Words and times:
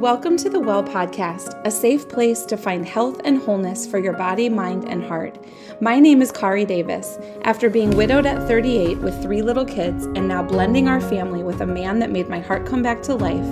Welcome 0.00 0.38
to 0.38 0.48
the 0.48 0.58
Well 0.58 0.82
Podcast, 0.82 1.60
a 1.66 1.70
safe 1.70 2.08
place 2.08 2.46
to 2.46 2.56
find 2.56 2.88
health 2.88 3.20
and 3.22 3.36
wholeness 3.36 3.86
for 3.86 3.98
your 3.98 4.14
body, 4.14 4.48
mind, 4.48 4.88
and 4.88 5.04
heart. 5.04 5.38
My 5.82 6.00
name 6.00 6.22
is 6.22 6.32
Kari 6.32 6.64
Davis. 6.64 7.18
After 7.42 7.68
being 7.68 7.94
widowed 7.94 8.24
at 8.24 8.48
38 8.48 8.96
with 8.96 9.22
three 9.22 9.42
little 9.42 9.66
kids 9.66 10.06
and 10.06 10.26
now 10.26 10.42
blending 10.42 10.88
our 10.88 11.02
family 11.02 11.42
with 11.42 11.60
a 11.60 11.66
man 11.66 11.98
that 11.98 12.10
made 12.10 12.30
my 12.30 12.40
heart 12.40 12.64
come 12.64 12.82
back 12.82 13.02
to 13.02 13.14
life, 13.14 13.44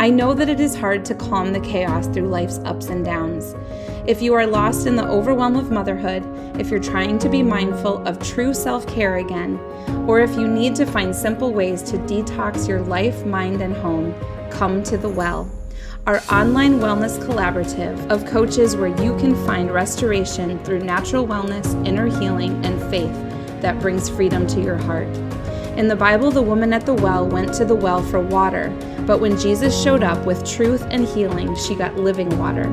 I 0.00 0.10
know 0.10 0.34
that 0.34 0.48
it 0.48 0.58
is 0.58 0.74
hard 0.74 1.04
to 1.04 1.14
calm 1.14 1.52
the 1.52 1.60
chaos 1.60 2.08
through 2.08 2.30
life's 2.30 2.58
ups 2.64 2.86
and 2.86 3.04
downs. 3.04 3.54
If 4.04 4.20
you 4.20 4.34
are 4.34 4.44
lost 4.48 4.88
in 4.88 4.96
the 4.96 5.06
overwhelm 5.06 5.54
of 5.54 5.70
motherhood, 5.70 6.24
if 6.58 6.68
you're 6.68 6.80
trying 6.80 7.20
to 7.20 7.28
be 7.28 7.44
mindful 7.44 8.04
of 8.08 8.18
true 8.18 8.54
self 8.54 8.84
care 8.88 9.18
again, 9.18 9.56
or 10.08 10.18
if 10.18 10.34
you 10.34 10.48
need 10.48 10.74
to 10.74 10.84
find 10.84 11.14
simple 11.14 11.52
ways 11.52 11.80
to 11.84 11.96
detox 11.98 12.66
your 12.66 12.80
life, 12.80 13.24
mind, 13.24 13.62
and 13.62 13.76
home, 13.76 14.12
come 14.50 14.82
to 14.82 14.98
the 14.98 15.08
well 15.08 15.48
our 16.06 16.20
online 16.32 16.80
wellness 16.80 17.16
collaborative 17.24 18.10
of 18.10 18.26
coaches 18.26 18.74
where 18.74 18.88
you 19.00 19.16
can 19.18 19.36
find 19.46 19.72
restoration 19.72 20.58
through 20.64 20.80
natural 20.80 21.24
wellness, 21.24 21.86
inner 21.86 22.06
healing, 22.06 22.64
and 22.64 22.80
faith 22.90 23.12
that 23.60 23.78
brings 23.78 24.08
freedom 24.08 24.44
to 24.44 24.60
your 24.60 24.76
heart. 24.76 25.06
In 25.76 25.86
the 25.86 25.94
Bible, 25.94 26.32
the 26.32 26.42
woman 26.42 26.72
at 26.72 26.84
the 26.84 26.94
well 26.94 27.26
went 27.26 27.54
to 27.54 27.64
the 27.64 27.74
well 27.74 28.02
for 28.02 28.20
water, 28.20 28.70
but 29.06 29.20
when 29.20 29.38
Jesus 29.38 29.80
showed 29.80 30.02
up 30.02 30.26
with 30.26 30.44
truth 30.44 30.82
and 30.90 31.06
healing, 31.06 31.54
she 31.54 31.76
got 31.76 31.96
living 31.96 32.36
water. 32.36 32.64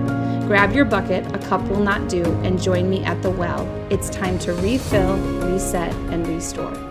Grab 0.47 0.73
your 0.73 0.85
bucket, 0.85 1.23
a 1.35 1.37
cup 1.47 1.61
will 1.69 1.81
not 1.81 2.09
do, 2.09 2.23
and 2.41 2.59
join 2.59 2.89
me 2.89 3.03
at 3.03 3.21
the 3.21 3.29
well. 3.29 3.63
It's 3.91 4.09
time 4.09 4.39
to 4.39 4.53
refill, 4.53 5.17
reset, 5.47 5.93
and 6.11 6.27
restore. 6.27 6.88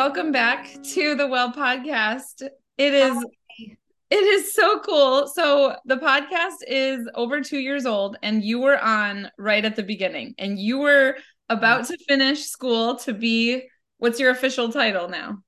Welcome 0.00 0.32
back 0.32 0.82
to 0.82 1.14
the 1.14 1.26
Well 1.26 1.52
Podcast. 1.52 2.40
It 2.78 2.94
is 2.94 3.12
Hi. 3.12 3.76
it 4.08 4.24
is 4.24 4.54
so 4.54 4.80
cool. 4.80 5.26
So 5.26 5.76
the 5.84 5.98
podcast 5.98 6.66
is 6.66 7.06
over 7.14 7.42
2 7.42 7.58
years 7.58 7.84
old 7.84 8.16
and 8.22 8.42
you 8.42 8.60
were 8.60 8.82
on 8.82 9.30
right 9.36 9.62
at 9.62 9.76
the 9.76 9.82
beginning 9.82 10.34
and 10.38 10.58
you 10.58 10.78
were 10.78 11.18
about 11.50 11.84
to 11.88 11.98
finish 12.08 12.46
school 12.46 12.96
to 13.00 13.12
be 13.12 13.68
what's 13.98 14.18
your 14.18 14.30
official 14.30 14.72
title 14.72 15.10
now? 15.10 15.42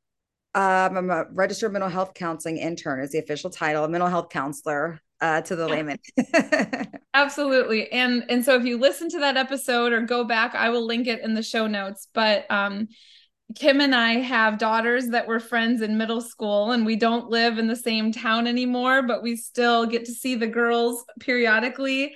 Um, 0.54 0.98
I'm 0.98 1.10
a 1.10 1.24
registered 1.32 1.72
mental 1.72 1.88
health 1.88 2.12
counseling 2.12 2.58
intern 2.58 3.00
is 3.00 3.12
the 3.12 3.20
official 3.20 3.48
title, 3.48 3.84
a 3.84 3.88
mental 3.88 4.10
health 4.10 4.28
counselor 4.28 5.00
uh, 5.22 5.40
to 5.40 5.56
the 5.56 5.66
layman. 5.66 5.96
Absolutely. 7.14 7.90
And 7.90 8.26
and 8.28 8.44
so 8.44 8.56
if 8.56 8.66
you 8.66 8.76
listen 8.76 9.08
to 9.08 9.20
that 9.20 9.38
episode 9.38 9.94
or 9.94 10.02
go 10.02 10.24
back, 10.24 10.54
I 10.54 10.68
will 10.68 10.84
link 10.84 11.06
it 11.06 11.22
in 11.22 11.32
the 11.32 11.42
show 11.42 11.66
notes. 11.66 12.08
But 12.12 12.44
um 12.50 12.88
Kim 13.54 13.80
and 13.80 13.94
I 13.94 14.14
have 14.14 14.58
daughters 14.58 15.08
that 15.08 15.26
were 15.26 15.40
friends 15.40 15.82
in 15.82 15.98
middle 15.98 16.20
school, 16.20 16.72
and 16.72 16.86
we 16.86 16.96
don't 16.96 17.28
live 17.28 17.58
in 17.58 17.66
the 17.66 17.76
same 17.76 18.12
town 18.12 18.46
anymore, 18.46 19.02
but 19.02 19.22
we 19.22 19.36
still 19.36 19.86
get 19.86 20.04
to 20.06 20.12
see 20.12 20.34
the 20.34 20.46
girls 20.46 21.04
periodically. 21.20 22.14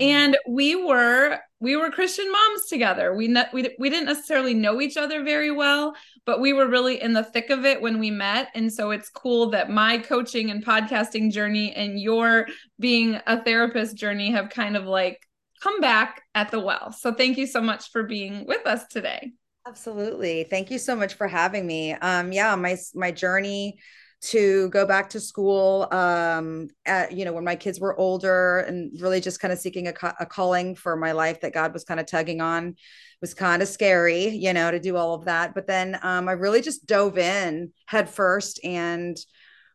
And 0.00 0.36
we 0.48 0.74
were 0.74 1.38
we 1.60 1.76
were 1.76 1.90
Christian 1.90 2.30
moms 2.30 2.66
together. 2.66 3.14
We 3.14 3.28
ne- 3.28 3.48
we 3.52 3.74
we 3.78 3.88
didn't 3.88 4.06
necessarily 4.06 4.52
know 4.52 4.80
each 4.80 4.96
other 4.96 5.22
very 5.22 5.50
well, 5.50 5.94
but 6.24 6.40
we 6.40 6.52
were 6.52 6.68
really 6.68 7.00
in 7.00 7.12
the 7.12 7.22
thick 7.22 7.50
of 7.50 7.64
it 7.64 7.80
when 7.80 7.98
we 7.98 8.10
met. 8.10 8.48
And 8.54 8.72
so 8.72 8.90
it's 8.90 9.08
cool 9.08 9.50
that 9.50 9.70
my 9.70 9.98
coaching 9.98 10.50
and 10.50 10.64
podcasting 10.64 11.30
journey 11.32 11.72
and 11.72 12.00
your 12.00 12.46
being 12.80 13.20
a 13.26 13.42
therapist 13.42 13.96
journey 13.96 14.32
have 14.32 14.50
kind 14.50 14.76
of 14.76 14.84
like 14.84 15.20
come 15.62 15.80
back 15.80 16.22
at 16.34 16.50
the 16.50 16.60
well. 16.60 16.92
So 16.92 17.14
thank 17.14 17.38
you 17.38 17.46
so 17.46 17.60
much 17.60 17.90
for 17.90 18.02
being 18.02 18.44
with 18.44 18.66
us 18.66 18.86
today. 18.88 19.32
Absolutely. 19.66 20.44
Thank 20.44 20.70
you 20.70 20.78
so 20.78 20.94
much 20.94 21.14
for 21.14 21.26
having 21.26 21.66
me. 21.66 21.92
Um, 21.94 22.30
yeah, 22.32 22.54
my 22.54 22.76
my 22.94 23.10
journey 23.10 23.78
to 24.22 24.70
go 24.70 24.86
back 24.86 25.10
to 25.10 25.20
school 25.20 25.86
um 25.92 26.68
at 26.86 27.12
you 27.12 27.22
know 27.26 27.34
when 27.34 27.44
my 27.44 27.54
kids 27.54 27.78
were 27.78 27.94
older 28.00 28.60
and 28.60 28.90
really 28.98 29.20
just 29.20 29.40
kind 29.40 29.52
of 29.52 29.58
seeking 29.58 29.88
a, 29.88 29.92
a 30.18 30.24
calling 30.24 30.74
for 30.74 30.96
my 30.96 31.12
life 31.12 31.38
that 31.42 31.52
god 31.52 31.70
was 31.74 31.84
kind 31.84 32.00
of 32.00 32.06
tugging 32.06 32.40
on 32.40 32.74
was 33.20 33.34
kind 33.34 33.60
of 33.60 33.68
scary 33.68 34.28
you 34.28 34.54
know 34.54 34.70
to 34.70 34.80
do 34.80 34.96
all 34.96 35.12
of 35.12 35.26
that 35.26 35.54
but 35.54 35.66
then 35.66 35.98
um 36.02 36.30
i 36.30 36.32
really 36.32 36.62
just 36.62 36.86
dove 36.86 37.18
in 37.18 37.70
head 37.86 38.08
first 38.08 38.58
and 38.64 39.18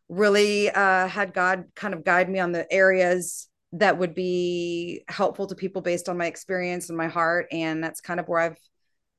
really 0.08 0.70
uh 0.70 1.06
had 1.06 1.32
god 1.32 1.64
kind 1.76 1.94
of 1.94 2.04
guide 2.04 2.28
me 2.28 2.40
on 2.40 2.50
the 2.52 2.70
areas 2.72 3.48
that 3.72 3.96
would 3.96 4.12
be 4.14 5.04
helpful 5.08 5.46
to 5.46 5.54
people 5.54 5.82
based 5.82 6.08
on 6.08 6.18
my 6.18 6.26
experience 6.26 6.88
and 6.88 6.98
my 6.98 7.08
heart 7.08 7.46
and 7.52 7.82
that's 7.82 8.00
kind 8.00 8.18
of 8.18 8.26
where 8.28 8.40
i've 8.40 8.58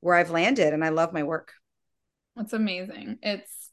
where 0.04 0.16
I've 0.16 0.30
landed 0.30 0.74
and 0.74 0.84
I 0.84 0.90
love 0.90 1.14
my 1.14 1.22
work. 1.22 1.54
That's 2.36 2.52
amazing. 2.52 3.18
It's 3.22 3.70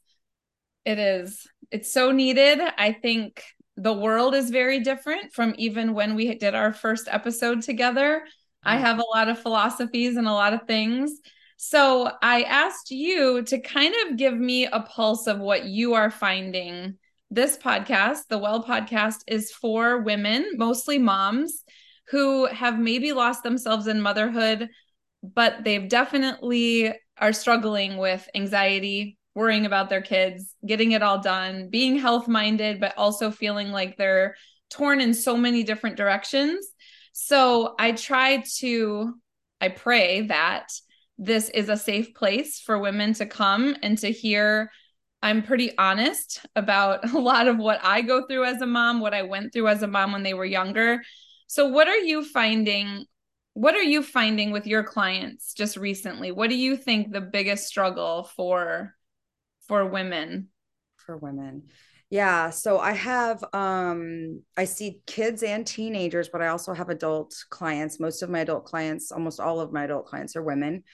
it 0.86 0.98
is. 0.98 1.46
It's 1.70 1.92
so 1.92 2.10
needed. 2.10 2.58
I 2.78 2.92
think 2.92 3.44
the 3.76 3.92
world 3.92 4.34
is 4.34 4.48
very 4.48 4.80
different 4.80 5.34
from 5.34 5.54
even 5.58 5.92
when 5.92 6.14
we 6.14 6.34
did 6.34 6.54
our 6.54 6.72
first 6.72 7.06
episode 7.10 7.60
together. 7.60 8.24
I 8.64 8.78
mm. 8.78 8.80
have 8.80 8.98
a 8.98 9.14
lot 9.14 9.28
of 9.28 9.40
philosophies 9.40 10.16
and 10.16 10.26
a 10.26 10.32
lot 10.32 10.54
of 10.54 10.66
things. 10.66 11.20
So 11.58 12.10
I 12.22 12.44
asked 12.44 12.90
you 12.90 13.42
to 13.42 13.60
kind 13.60 13.94
of 14.06 14.16
give 14.16 14.34
me 14.34 14.64
a 14.64 14.80
pulse 14.80 15.26
of 15.26 15.38
what 15.38 15.66
you 15.66 15.92
are 15.92 16.10
finding. 16.10 16.96
This 17.30 17.58
podcast, 17.58 18.28
the 18.30 18.38
Well 18.38 18.64
podcast, 18.64 19.18
is 19.26 19.52
for 19.52 20.00
women, 20.00 20.52
mostly 20.56 20.98
moms, 20.98 21.62
who 22.08 22.46
have 22.46 22.78
maybe 22.78 23.12
lost 23.12 23.42
themselves 23.42 23.86
in 23.86 24.00
motherhood 24.00 24.70
but 25.22 25.64
they've 25.64 25.88
definitely 25.88 26.92
are 27.18 27.32
struggling 27.32 27.98
with 27.98 28.28
anxiety, 28.34 29.18
worrying 29.34 29.66
about 29.66 29.88
their 29.88 30.02
kids, 30.02 30.54
getting 30.66 30.92
it 30.92 31.02
all 31.02 31.20
done, 31.20 31.70
being 31.70 31.98
health 31.98 32.28
minded, 32.28 32.80
but 32.80 32.96
also 32.98 33.30
feeling 33.30 33.70
like 33.70 33.96
they're 33.96 34.34
torn 34.70 35.00
in 35.00 35.14
so 35.14 35.36
many 35.36 35.62
different 35.62 35.96
directions. 35.96 36.66
So 37.12 37.74
I 37.78 37.92
try 37.92 38.42
to, 38.58 39.14
I 39.60 39.68
pray 39.68 40.22
that 40.22 40.68
this 41.18 41.50
is 41.50 41.68
a 41.68 41.76
safe 41.76 42.14
place 42.14 42.60
for 42.60 42.78
women 42.78 43.12
to 43.14 43.26
come 43.26 43.76
and 43.82 43.96
to 43.98 44.10
hear. 44.10 44.70
I'm 45.22 45.42
pretty 45.42 45.76
honest 45.78 46.44
about 46.56 47.08
a 47.12 47.18
lot 47.18 47.46
of 47.46 47.58
what 47.58 47.80
I 47.84 48.02
go 48.02 48.26
through 48.26 48.44
as 48.44 48.60
a 48.60 48.66
mom, 48.66 49.00
what 49.00 49.14
I 49.14 49.22
went 49.22 49.52
through 49.52 49.68
as 49.68 49.82
a 49.82 49.86
mom 49.86 50.12
when 50.12 50.24
they 50.24 50.34
were 50.34 50.44
younger. 50.44 51.02
So, 51.46 51.68
what 51.68 51.86
are 51.86 51.98
you 51.98 52.24
finding 52.24 53.04
what 53.54 53.74
are 53.74 53.82
you 53.82 54.02
finding 54.02 54.50
with 54.50 54.66
your 54.66 54.82
clients 54.82 55.52
just 55.54 55.76
recently? 55.76 56.32
What 56.32 56.50
do 56.50 56.56
you 56.56 56.76
think 56.76 57.12
the 57.12 57.20
biggest 57.20 57.66
struggle 57.66 58.24
for 58.36 58.94
for 59.68 59.86
women? 59.86 60.48
For 60.96 61.16
women. 61.16 61.64
Yeah 62.08 62.50
so 62.50 62.78
i 62.78 62.92
have 62.92 63.42
um 63.54 64.42
i 64.56 64.64
see 64.64 65.00
kids 65.06 65.42
and 65.42 65.66
teenagers 65.66 66.28
but 66.28 66.42
i 66.42 66.48
also 66.48 66.74
have 66.74 66.88
adult 66.88 67.34
clients. 67.50 68.00
Most 68.00 68.22
of 68.22 68.30
my 68.30 68.40
adult 68.40 68.64
clients 68.64 69.12
almost 69.12 69.40
all 69.40 69.60
of 69.60 69.72
my 69.72 69.84
adult 69.84 70.06
clients 70.06 70.36
are 70.36 70.42
women. 70.42 70.84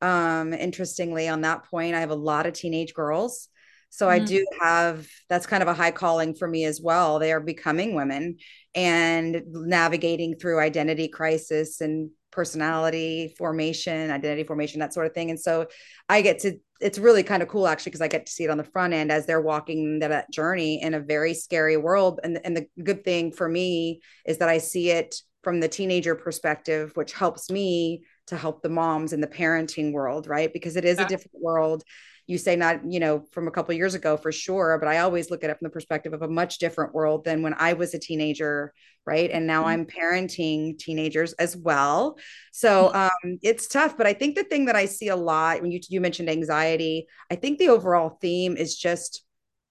Um 0.00 0.52
interestingly 0.52 1.28
on 1.28 1.40
that 1.42 1.64
point 1.64 1.94
i 1.94 2.00
have 2.00 2.10
a 2.10 2.14
lot 2.14 2.46
of 2.46 2.52
teenage 2.52 2.94
girls 2.94 3.48
so 3.90 4.06
mm-hmm. 4.06 4.22
I 4.22 4.26
do 4.26 4.46
have 4.60 5.06
that's 5.28 5.46
kind 5.46 5.62
of 5.62 5.68
a 5.68 5.74
high 5.74 5.90
calling 5.90 6.34
for 6.34 6.46
me 6.46 6.64
as 6.64 6.80
well. 6.80 7.18
They 7.18 7.32
are 7.32 7.40
becoming 7.40 7.94
women 7.94 8.36
and 8.74 9.42
navigating 9.46 10.36
through 10.36 10.60
identity 10.60 11.08
crisis 11.08 11.80
and 11.80 12.10
personality 12.30 13.34
formation, 13.38 14.10
identity 14.10 14.44
formation, 14.44 14.80
that 14.80 14.94
sort 14.94 15.06
of 15.06 15.14
thing. 15.14 15.30
And 15.30 15.40
so 15.40 15.66
I 16.08 16.22
get 16.22 16.40
to 16.40 16.58
it's 16.80 16.98
really 16.98 17.24
kind 17.24 17.42
of 17.42 17.48
cool 17.48 17.66
actually 17.66 17.90
because 17.90 18.00
I 18.00 18.08
get 18.08 18.26
to 18.26 18.32
see 18.32 18.44
it 18.44 18.50
on 18.50 18.58
the 18.58 18.64
front 18.64 18.94
end 18.94 19.10
as 19.10 19.26
they're 19.26 19.40
walking 19.40 19.98
that 19.98 20.30
journey 20.30 20.80
in 20.80 20.94
a 20.94 21.00
very 21.00 21.34
scary 21.34 21.76
world. 21.76 22.20
And, 22.22 22.38
and 22.44 22.56
the 22.56 22.66
good 22.82 23.04
thing 23.04 23.32
for 23.32 23.48
me 23.48 24.00
is 24.24 24.38
that 24.38 24.48
I 24.48 24.58
see 24.58 24.90
it 24.90 25.16
from 25.42 25.58
the 25.60 25.68
teenager 25.68 26.14
perspective, 26.14 26.92
which 26.94 27.12
helps 27.12 27.50
me 27.50 28.04
to 28.28 28.36
help 28.36 28.62
the 28.62 28.68
moms 28.68 29.12
in 29.12 29.20
the 29.20 29.26
parenting 29.26 29.92
world, 29.92 30.26
right? 30.28 30.52
Because 30.52 30.76
it 30.76 30.84
is 30.84 30.98
yeah. 30.98 31.06
a 31.06 31.08
different 31.08 31.42
world 31.42 31.82
you 32.28 32.36
say 32.38 32.54
not 32.54 32.84
you 32.84 33.00
know 33.00 33.24
from 33.32 33.48
a 33.48 33.50
couple 33.50 33.74
years 33.74 33.94
ago 33.94 34.16
for 34.16 34.30
sure 34.30 34.78
but 34.78 34.88
i 34.88 34.98
always 34.98 35.30
look 35.30 35.42
at 35.42 35.50
it 35.50 35.58
from 35.58 35.66
the 35.66 35.72
perspective 35.72 36.12
of 36.12 36.22
a 36.22 36.28
much 36.28 36.58
different 36.58 36.94
world 36.94 37.24
than 37.24 37.42
when 37.42 37.54
i 37.54 37.72
was 37.72 37.94
a 37.94 37.98
teenager 37.98 38.72
right 39.06 39.30
and 39.32 39.46
now 39.46 39.62
mm-hmm. 39.62 39.70
i'm 39.70 39.86
parenting 39.86 40.78
teenagers 40.78 41.32
as 41.34 41.56
well 41.56 42.16
so 42.52 42.88
mm-hmm. 42.94 43.30
um, 43.30 43.38
it's 43.42 43.66
tough 43.66 43.96
but 43.96 44.06
i 44.06 44.12
think 44.12 44.36
the 44.36 44.44
thing 44.44 44.66
that 44.66 44.76
i 44.76 44.84
see 44.84 45.08
a 45.08 45.16
lot 45.16 45.60
when 45.60 45.72
you 45.72 45.80
you 45.88 46.00
mentioned 46.00 46.30
anxiety 46.30 47.06
i 47.30 47.34
think 47.34 47.58
the 47.58 47.70
overall 47.70 48.10
theme 48.20 48.56
is 48.56 48.76
just 48.76 49.24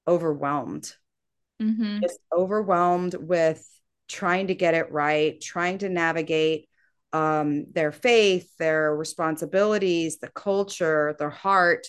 overwhelmed 0.07 0.93
mm-hmm. 1.61 1.99
just 2.01 2.19
overwhelmed 2.35 3.13
with 3.13 3.65
trying 4.09 4.47
to 4.47 4.55
get 4.55 4.73
it 4.73 4.91
right 4.91 5.39
trying 5.39 5.77
to 5.77 5.89
navigate 5.89 6.67
um, 7.13 7.65
their 7.71 7.91
faith 7.91 8.49
their 8.57 8.93
responsibilities 8.95 10.17
the 10.17 10.27
culture 10.27 11.15
their 11.19 11.29
heart 11.29 11.87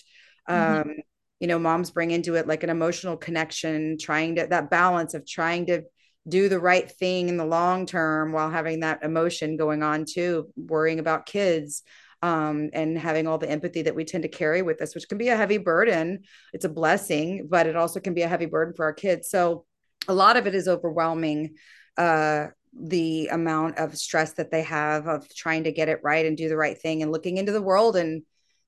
mm-hmm. 0.49 0.89
um, 0.89 0.95
you 1.39 1.47
know 1.47 1.59
moms 1.59 1.91
bring 1.91 2.11
into 2.11 2.35
it 2.35 2.47
like 2.47 2.63
an 2.63 2.69
emotional 2.69 3.17
connection 3.17 3.97
trying 3.99 4.35
to 4.35 4.47
that 4.47 4.69
balance 4.69 5.13
of 5.13 5.25
trying 5.25 5.65
to 5.67 5.83
do 6.27 6.49
the 6.49 6.59
right 6.59 6.91
thing 6.91 7.29
in 7.29 7.37
the 7.37 7.45
long 7.45 7.85
term 7.85 8.31
while 8.31 8.49
having 8.49 8.81
that 8.81 9.03
emotion 9.03 9.57
going 9.57 9.83
on 9.83 10.05
too 10.05 10.49
worrying 10.55 10.99
about 10.99 11.25
kids 11.25 11.83
um, 12.21 12.69
and 12.73 12.97
having 12.97 13.27
all 13.27 13.37
the 13.37 13.49
empathy 13.49 13.83
that 13.83 13.95
we 13.95 14.03
tend 14.03 14.23
to 14.23 14.29
carry 14.29 14.61
with 14.61 14.81
us, 14.81 14.93
which 14.93 15.07
can 15.07 15.17
be 15.17 15.29
a 15.29 15.37
heavy 15.37 15.57
burden. 15.57 16.19
It's 16.53 16.65
a 16.65 16.69
blessing, 16.69 17.47
but 17.49 17.65
it 17.65 17.75
also 17.75 17.99
can 17.99 18.13
be 18.13 18.23
a 18.23 18.27
heavy 18.27 18.45
burden 18.45 18.73
for 18.73 18.85
our 18.85 18.93
kids. 18.93 19.29
So 19.29 19.65
a 20.07 20.13
lot 20.13 20.35
of 20.35 20.47
it 20.47 20.55
is 20.55 20.67
overwhelming. 20.67 21.55
Uh, 21.97 22.47
the 22.73 23.27
amount 23.27 23.77
of 23.77 23.97
stress 23.97 24.33
that 24.33 24.51
they 24.51 24.61
have 24.61 25.07
of 25.07 25.27
trying 25.33 25.63
to 25.63 25.71
get 25.71 25.89
it 25.89 26.01
right 26.03 26.25
and 26.25 26.37
do 26.37 26.49
the 26.49 26.57
right 26.57 26.79
thing 26.79 27.01
and 27.01 27.11
looking 27.11 27.37
into 27.37 27.51
the 27.51 27.61
world 27.61 27.95
and 27.95 28.21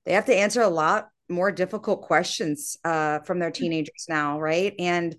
they 0.04 0.14
have 0.14 0.24
to 0.24 0.36
answer 0.36 0.60
a 0.60 0.68
lot 0.68 1.08
more 1.32 1.50
difficult 1.50 2.02
questions 2.02 2.76
uh, 2.84 3.20
from 3.20 3.38
their 3.38 3.50
teenagers 3.50 4.06
now 4.08 4.40
right? 4.40 4.74
And 4.78 5.16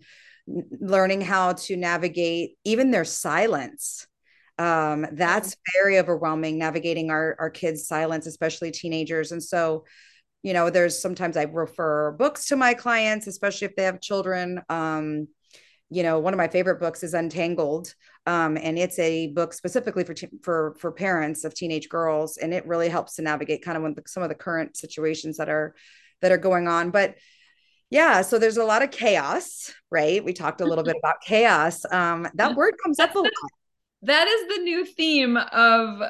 learning 0.47 1.21
how 1.21 1.53
to 1.53 1.77
navigate 1.77 2.57
even 2.65 2.91
their 2.91 3.05
silence 3.05 4.07
um, 4.59 5.07
that's 5.13 5.55
very 5.73 5.97
overwhelming 5.97 6.59
navigating 6.59 7.09
our 7.09 7.35
our 7.39 7.49
kids 7.49 7.87
silence 7.87 8.27
especially 8.27 8.71
teenagers. 8.71 9.31
And 9.31 9.43
so 9.43 9.85
you 10.43 10.53
know 10.53 10.69
there's 10.69 11.01
sometimes 11.01 11.37
i 11.37 11.43
refer 11.43 12.11
books 12.11 12.47
to 12.47 12.57
my 12.57 12.73
clients 12.73 13.27
especially 13.27 13.65
if 13.65 13.75
they 13.75 13.83
have 13.83 14.01
children. 14.01 14.61
Um, 14.69 15.27
you 15.89 16.01
know, 16.01 16.17
one 16.17 16.33
of 16.33 16.39
my 16.39 16.47
favorite 16.47 16.79
books 16.79 17.03
is 17.03 17.13
Untangled, 17.13 17.93
um, 18.25 18.57
and 18.57 18.79
it's 18.79 18.97
a 18.97 19.27
book 19.27 19.53
specifically 19.53 20.03
for 20.03 20.15
for 20.41 20.75
for 20.79 20.91
parents 20.91 21.43
of 21.43 21.53
teenage 21.53 21.87
girls, 21.87 22.37
and 22.37 22.51
it 22.51 22.65
really 22.65 22.89
helps 22.89 23.15
to 23.15 23.21
navigate 23.21 23.63
kind 23.63 23.77
of 23.77 23.95
the, 23.95 24.01
some 24.07 24.23
of 24.23 24.29
the 24.29 24.35
current 24.35 24.75
situations 24.75 25.37
that 25.37 25.49
are 25.49 25.75
that 26.23 26.31
are 26.31 26.37
going 26.37 26.67
on. 26.67 26.89
But 26.89 27.15
yeah, 27.91 28.23
so 28.23 28.39
there's 28.39 28.57
a 28.57 28.63
lot 28.63 28.81
of 28.81 28.89
chaos, 28.89 29.71
right? 29.91 30.25
We 30.25 30.33
talked 30.33 30.61
a 30.61 30.65
little 30.65 30.83
bit 30.83 30.95
about 30.97 31.21
chaos. 31.21 31.85
Um, 31.91 32.27
that 32.33 32.55
word 32.55 32.73
comes 32.83 32.99
up 32.99 33.13
a 33.13 33.19
lot. 33.19 33.31
That 34.01 34.27
is 34.27 34.57
the 34.57 34.63
new 34.63 34.83
theme 34.83 35.37
of 35.37 36.01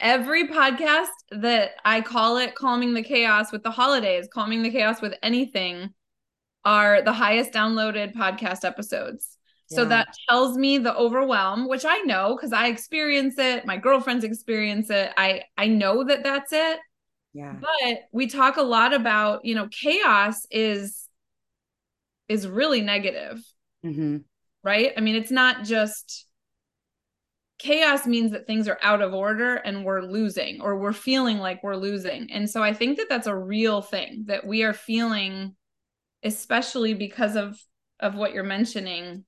every 0.00 0.48
podcast 0.48 1.06
that 1.30 1.70
I 1.84 2.00
call 2.00 2.38
it 2.38 2.54
calming 2.54 2.94
the 2.94 3.02
chaos 3.02 3.52
with 3.52 3.62
the 3.62 3.70
holidays, 3.70 4.28
calming 4.32 4.62
the 4.62 4.70
chaos 4.70 5.00
with 5.00 5.14
anything 5.22 5.94
are 6.64 7.02
the 7.02 7.12
highest 7.12 7.52
downloaded 7.52 8.14
podcast 8.14 8.64
episodes. 8.64 9.38
Yeah. 9.70 9.76
So 9.76 9.84
that 9.86 10.08
tells 10.28 10.56
me 10.56 10.78
the 10.78 10.94
overwhelm, 10.94 11.68
which 11.68 11.84
I 11.86 11.98
know 12.00 12.36
because 12.36 12.52
I 12.52 12.66
experience 12.66 13.36
it. 13.38 13.64
My 13.64 13.76
girlfriends 13.76 14.24
experience 14.24 14.90
it. 14.90 15.12
I 15.16 15.44
I 15.56 15.68
know 15.68 16.04
that 16.04 16.24
that's 16.24 16.52
it. 16.52 16.78
Yeah. 17.36 17.56
But 17.60 18.04
we 18.12 18.28
talk 18.28 18.56
a 18.56 18.62
lot 18.62 18.94
about, 18.94 19.44
you 19.44 19.54
know, 19.54 19.68
chaos 19.70 20.46
is 20.50 21.06
is 22.30 22.48
really 22.48 22.80
negative. 22.80 23.44
Mm-hmm. 23.84 24.18
Right? 24.64 24.92
I 24.96 25.02
mean, 25.02 25.16
it's 25.16 25.30
not 25.30 25.62
just 25.62 26.24
chaos 27.58 28.06
means 28.06 28.32
that 28.32 28.46
things 28.46 28.68
are 28.68 28.78
out 28.82 29.02
of 29.02 29.12
order 29.12 29.56
and 29.56 29.84
we're 29.84 30.00
losing 30.00 30.62
or 30.62 30.78
we're 30.78 30.94
feeling 30.94 31.38
like 31.38 31.62
we're 31.62 31.76
losing. 31.76 32.32
And 32.32 32.48
so 32.48 32.62
I 32.62 32.72
think 32.72 32.96
that 32.96 33.10
that's 33.10 33.26
a 33.26 33.36
real 33.36 33.82
thing 33.82 34.24
that 34.28 34.46
we 34.46 34.62
are 34.62 34.72
feeling 34.72 35.54
especially 36.22 36.94
because 36.94 37.36
of 37.36 37.60
of 38.00 38.14
what 38.14 38.32
you're 38.32 38.42
mentioning 38.42 39.24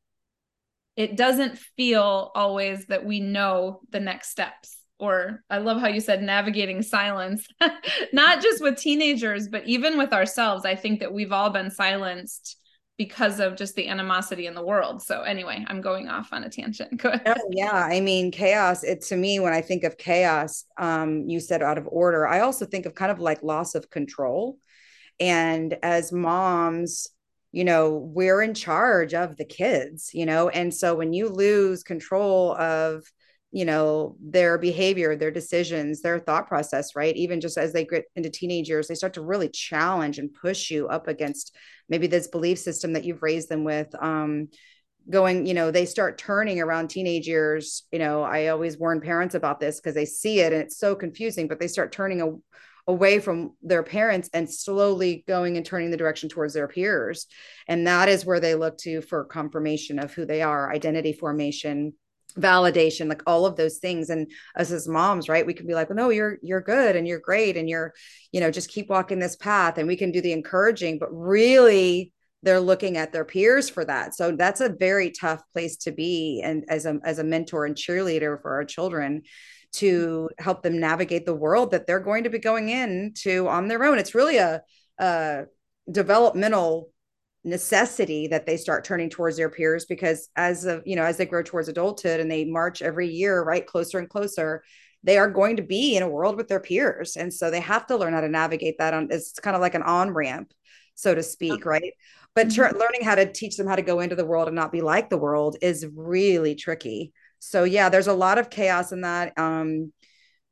it 0.97 1.15
doesn't 1.17 1.59
feel 1.59 2.33
always 2.35 2.87
that 2.87 3.05
we 3.05 3.21
know 3.21 3.81
the 3.91 4.01
next 4.01 4.31
steps 4.31 4.78
or 4.99 5.43
i 5.51 5.59
love 5.59 5.81
how 5.81 5.89
you 5.89 6.01
said 6.01 6.23
navigating 6.23 6.83
silence 6.83 7.47
not 8.13 8.43
just 8.43 8.63
with 8.63 8.77
teenagers 8.77 9.49
but 9.49 9.67
even 9.67 9.97
with 9.97 10.13
ourselves 10.13 10.65
i 10.65 10.75
think 10.75 11.01
that 11.01 11.13
we've 11.13 11.33
all 11.33 11.51
been 11.51 11.71
silenced 11.71 12.59
because 12.99 13.39
of 13.39 13.55
just 13.57 13.77
the 13.77 13.87
animosity 13.89 14.47
in 14.47 14.55
the 14.55 14.65
world. 14.65 15.01
So 15.01 15.23
anyway, 15.23 15.65
I'm 15.69 15.81
going 15.81 16.09
off 16.09 16.33
on 16.33 16.43
a 16.43 16.51
tangent. 16.51 16.97
Go 17.01 17.11
ahead. 17.11 17.39
Oh, 17.39 17.49
yeah, 17.53 17.73
I 17.73 18.01
mean 18.01 18.33
chaos. 18.33 18.83
It 18.83 19.03
to 19.03 19.17
me 19.17 19.39
when 19.39 19.53
I 19.53 19.63
think 19.63 19.85
of 19.85 19.97
chaos, 19.97 20.65
um, 20.77 21.29
you 21.29 21.39
said 21.41 21.63
out 21.63 21.79
of 21.79 21.89
order. 21.91 22.27
I 22.27 22.41
also 22.41 22.67
think 22.67 22.85
of 22.85 22.97
kind 22.97 23.13
of 23.13 23.21
like 23.21 23.43
loss 23.43 23.77
of 23.77 23.89
control. 23.89 24.59
And 25.21 25.77
as 25.83 26.13
moms, 26.13 27.09
you 27.53 27.65
know, 27.65 27.95
we're 27.95 28.43
in 28.43 28.53
charge 28.53 29.15
of 29.15 29.37
the 29.37 29.45
kids, 29.45 30.11
you 30.13 30.27
know, 30.27 30.49
and 30.49 30.75
so 30.75 30.95
when 30.95 31.13
you 31.13 31.29
lose 31.29 31.83
control 31.83 32.55
of, 32.57 33.05
you 33.51 33.65
know, 33.65 34.17
their 34.21 34.59
behavior, 34.59 35.17
their 35.17 35.31
decisions, 35.31 36.03
their 36.03 36.19
thought 36.19 36.47
process, 36.49 36.95
right? 36.95 37.17
Even 37.17 37.41
just 37.41 37.57
as 37.57 37.73
they 37.73 37.85
get 37.85 38.05
into 38.15 38.29
teenage 38.29 38.69
years, 38.69 38.89
they 38.89 38.95
start 38.95 39.15
to 39.15 39.23
really 39.23 39.49
challenge 39.49 40.19
and 40.19 40.35
push 40.35 40.71
you 40.71 40.87
up 40.89 41.09
against 41.09 41.57
maybe 41.89 42.07
this 42.07 42.29
belief 42.29 42.59
system 42.59 42.93
that 42.93 43.05
you've 43.05 43.23
raised 43.23 43.49
them 43.49 43.65
with. 43.65 43.89
Um, 44.01 44.49
going 45.11 45.47
you 45.47 45.55
know 45.55 45.71
they 45.71 45.87
start 45.87 46.19
turning 46.19 46.61
around 46.61 46.89
teenage 46.89 47.27
years 47.27 47.85
you 47.91 47.99
know 47.99 48.23
i 48.23 48.49
always 48.49 48.77
warn 48.77 49.01
parents 49.01 49.35
about 49.35 49.59
this 49.59 49.81
because 49.81 49.95
they 49.95 50.05
see 50.05 50.41
it 50.41 50.53
and 50.53 50.61
it's 50.61 50.77
so 50.77 50.95
confusing 50.95 51.49
but 51.49 51.59
they 51.59 51.67
start 51.67 51.93
turning 51.93 52.21
a, 52.21 52.31
away 52.89 53.21
from 53.21 53.53
their 53.63 53.83
parents 53.83 54.31
and 54.33 54.51
slowly 54.51 55.23
going 55.29 55.59
and 55.59 55.65
turning 55.65 55.91
the 55.91 55.97
direction 55.97 56.29
towards 56.29 56.55
their 56.55 56.67
peers. 56.67 57.27
And 57.69 57.87
that 57.87 58.09
is 58.09 58.25
where 58.25 58.41
they 58.41 58.55
look 58.55 58.79
to 58.79 59.03
for 59.03 59.25
confirmation 59.27 59.99
of 59.99 60.15
who 60.15 60.25
they 60.25 60.41
are, 60.41 60.73
identity 60.73 61.13
formation, 61.13 61.93
validation 62.39 63.09
like 63.09 63.23
all 63.27 63.47
of 63.47 63.57
those 63.57 63.79
things. 63.79 64.11
And 64.11 64.31
us 64.57 64.71
as 64.71 64.89
moms 64.89 65.29
right 65.29 65.47
we 65.47 65.55
can 65.55 65.67
be 65.67 65.75
like 65.75 65.89
well 65.89 65.97
no 65.97 66.11
you're 66.11 66.39
you're 66.43 66.61
good 66.61 66.97
and 66.97 67.07
you're 67.07 67.21
great 67.21 67.57
and 67.57 67.69
you're 67.69 67.95
you 68.33 68.41
know 68.41 68.51
just 68.51 68.71
keep 68.71 68.89
walking 68.89 69.19
this 69.19 69.37
path. 69.37 69.79
And 69.79 69.89
we 69.89 69.97
can 69.97 70.11
do 70.11 70.21
the 70.21 70.33
encouraging 70.33 70.99
but 70.99 71.09
really 71.13 72.13
they're 72.45 72.61
looking 72.61 72.97
at 72.97 73.13
their 73.13 73.25
peers 73.25 73.69
for 73.69 73.85
that. 73.85 74.15
So 74.15 74.31
that's 74.31 74.61
a 74.61 74.69
very 74.69 75.11
tough 75.11 75.43
place 75.53 75.77
to 75.79 75.93
be 75.93 76.41
and 76.45 76.65
as 76.69 76.87
a 76.87 76.99
as 77.05 77.19
a 77.19 77.25
mentor 77.25 77.67
and 77.67 77.75
cheerleader 77.75 78.41
for 78.41 78.55
our 78.55 78.65
children 78.65 79.23
to 79.71 80.29
mm-hmm. 80.31 80.45
help 80.45 80.63
them 80.63 80.79
navigate 80.79 81.27
the 81.27 81.35
world 81.35 81.71
that 81.73 81.87
they're 81.87 82.01
going 82.01 82.25
to 82.25 82.31
be 82.31 82.39
going 82.39 82.69
into 82.69 83.49
on 83.49 83.69
their 83.69 83.85
own. 83.85 83.99
It's 83.99 84.15
really 84.15 84.39
a, 84.39 84.63
a 84.99 85.45
developmental 85.91 86.91
necessity 87.45 88.27
that 88.29 88.47
they 88.47 88.57
start 88.57 88.85
turning 88.85 89.09
towards 89.09 89.37
their 89.37 89.49
peers 89.49 89.87
because 89.87 90.29
as 90.37 90.65
of 90.65 90.83
you 90.85 90.97
know 90.97 91.05
as 91.05 91.17
they 91.17 91.25
grow 91.25 91.43
towards 91.43 91.69
adulthood 91.69 92.21
and 92.21 92.31
they 92.31 92.45
march 92.45 92.83
every 92.83 93.09
year 93.09 93.43
right 93.43 93.67
closer 93.67 93.99
and 93.99 94.09
closer 94.09 94.63
they 95.05 95.19
are 95.19 95.31
going 95.31 95.57
to 95.57 95.63
be 95.63 95.97
in 95.97 96.03
a 96.03 96.09
world 96.09 96.37
with 96.37 96.49
their 96.49 96.61
peers. 96.61 97.17
And 97.17 97.33
so 97.33 97.51
they 97.51 97.61
have 97.61 97.87
to 97.87 97.97
learn 97.97 98.13
how 98.13 98.21
to 98.21 98.29
navigate 98.29 98.79
that 98.79 98.95
on 98.95 99.09
it's 99.11 99.39
kind 99.39 99.57
of 99.57 99.63
like 99.63 99.75
an 99.75 99.83
on 99.83 100.11
ramp 100.11 100.53
so 100.95 101.15
to 101.15 101.23
speak 101.23 101.65
right? 101.65 101.93
But 102.35 102.49
mm-hmm. 102.49 102.77
learning 102.77 103.05
how 103.05 103.15
to 103.15 103.33
teach 103.33 103.57
them 103.57 103.69
how 103.69 103.77
to 103.77 103.83
go 103.83 104.01
into 104.01 104.17
the 104.17 104.27
world 104.27 104.49
and 104.49 104.57
not 104.57 104.73
be 104.73 104.81
like 104.81 105.11
the 105.11 105.19
world 105.19 105.57
is 105.63 105.87
really 105.95 106.55
tricky. 106.55 107.13
So 107.39 107.65
yeah 107.65 107.89
there's 107.89 108.09
a 108.09 108.13
lot 108.13 108.39
of 108.39 108.51
chaos 108.51 108.93
in 108.93 109.03
that 109.03 109.39
um 109.39 109.93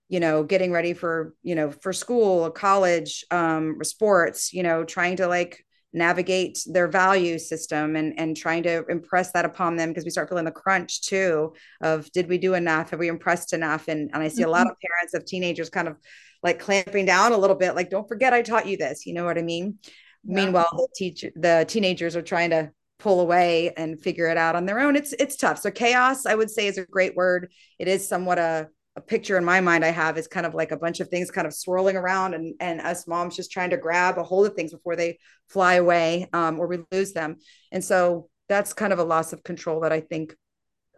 you 0.09 0.21
know 0.21 0.45
getting 0.45 0.71
ready 0.71 0.95
for 0.95 1.35
you 1.43 1.57
know 1.57 1.73
for 1.73 1.93
school 1.93 2.49
college 2.51 3.25
um 3.33 3.83
sports 3.83 4.53
you 4.53 4.63
know 4.63 4.85
trying 4.85 5.17
to 5.17 5.27
like 5.27 5.66
navigate 5.97 6.59
their 6.67 6.87
value 6.87 7.39
system 7.39 7.97
and 7.97 8.19
and 8.19 8.37
trying 8.37 8.63
to 8.63 8.85
impress 8.89 9.33
that 9.33 9.47
upon 9.47 9.77
them 9.77 9.89
because 9.89 10.05
we 10.05 10.11
start 10.11 10.29
feeling 10.29 10.45
the 10.45 10.51
crunch 10.51 11.01
too 11.01 11.55
of 11.81 12.11
did 12.13 12.29
we 12.29 12.37
do 12.37 12.53
enough 12.53 12.91
have 12.91 13.01
we 13.01 13.09
impressed 13.09 13.55
enough 13.55 13.89
and 13.89 14.11
and 14.13 14.23
i 14.23 14.29
see 14.29 14.43
mm-hmm. 14.43 14.49
a 14.49 14.53
lot 14.53 14.67
mm-hmm. 14.67 14.71
of 14.71 14.77
parents 14.81 15.15
of 15.15 15.25
teenagers 15.25 15.71
kind 15.71 15.89
of 15.89 15.97
like 16.43 16.59
clamping 16.59 17.07
down 17.07 17.33
a 17.33 17.39
little 17.39 17.57
bit 17.57 17.75
like 17.75 17.89
don't 17.89 18.09
forget 18.09 18.35
i 18.35 18.43
taught 18.43 18.67
you 18.67 18.77
this 18.77 19.07
you 19.07 19.15
know 19.15 19.25
what 19.25 19.39
i 19.39 19.43
mean 19.43 19.79
yeah. 20.25 20.45
meanwhile 20.45 20.69
the 20.73 20.89
teacher 20.95 21.31
the 21.35 21.65
teenagers 21.67 22.15
are 22.15 22.23
trying 22.23 22.51
to 22.51 22.71
pull 22.99 23.21
away 23.21 23.73
and 23.77 24.01
figure 24.01 24.27
it 24.27 24.37
out 24.37 24.55
on 24.55 24.67
their 24.67 24.81
own 24.81 24.97
it's 24.97 25.15
it's 25.15 25.37
tough 25.37 25.59
so 25.59 25.71
chaos 25.71 26.27
i 26.27 26.35
would 26.35 26.51
say 26.51 26.67
is 26.67 26.77
a 26.77 26.85
great 26.85 27.17
word 27.17 27.51
it 27.79 27.89
is 27.89 28.07
somewhat 28.07 28.39
a, 28.39 28.69
a 28.97 29.01
picture 29.01 29.37
in 29.37 29.45
my 29.45 29.61
mind 29.61 29.85
i 29.85 29.91
have 29.91 30.17
is 30.19 30.27
kind 30.27 30.47
of 30.47 30.55
like 30.55 30.73
a 30.73 30.77
bunch 30.77 31.01
of 31.01 31.09
things 31.09 31.31
kind 31.31 31.47
of 31.47 31.55
swirling 31.55 31.97
around 31.97 32.35
and 32.35 32.55
and 32.61 32.81
us 32.81 33.07
moms 33.07 33.37
just 33.37 33.53
trying 33.53 33.71
to 33.71 33.77
grab 33.77 34.19
a 34.19 34.23
hold 34.23 34.47
of 34.47 34.55
things 34.55 34.73
before 34.73 34.97
they 34.97 35.19
fly 35.49 35.75
away 35.75 36.29
um, 36.33 36.59
or 36.59 36.67
we 36.67 36.79
lose 36.91 37.13
them 37.13 37.37
and 37.73 37.85
so 37.85 38.29
that's 38.49 38.73
kind 38.73 38.93
of 38.93 38.99
a 38.99 39.05
loss 39.05 39.33
of 39.33 39.43
control 39.43 39.81
that 39.81 39.93
i 39.93 40.01
think 40.01 40.35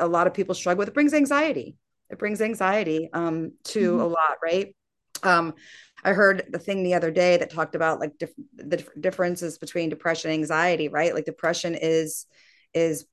a 0.00 0.06
lot 0.06 0.26
of 0.26 0.34
people 0.34 0.54
struggle 0.54 0.78
with 0.78 0.88
it 0.88 0.94
brings 0.94 1.14
anxiety 1.14 1.76
it 2.10 2.18
brings 2.18 2.40
anxiety 2.40 3.10
um, 3.12 3.52
to 3.64 3.92
mm-hmm. 3.92 4.00
a 4.00 4.06
lot 4.06 4.36
right 4.42 4.74
um, 5.22 5.54
I 6.04 6.12
heard 6.12 6.46
the 6.50 6.58
thing 6.58 6.82
the 6.82 6.94
other 6.94 7.10
day 7.10 7.36
that 7.38 7.50
talked 7.50 7.74
about 7.74 8.00
like 8.00 8.16
diff- 8.18 8.30
the 8.54 8.84
differences 9.00 9.58
between 9.58 9.88
depression 9.88 10.30
and 10.30 10.38
anxiety, 10.38 10.88
right? 10.88 11.12
Like 11.12 11.24
depression 11.24 11.74
is 11.74 12.26
is 12.72 13.06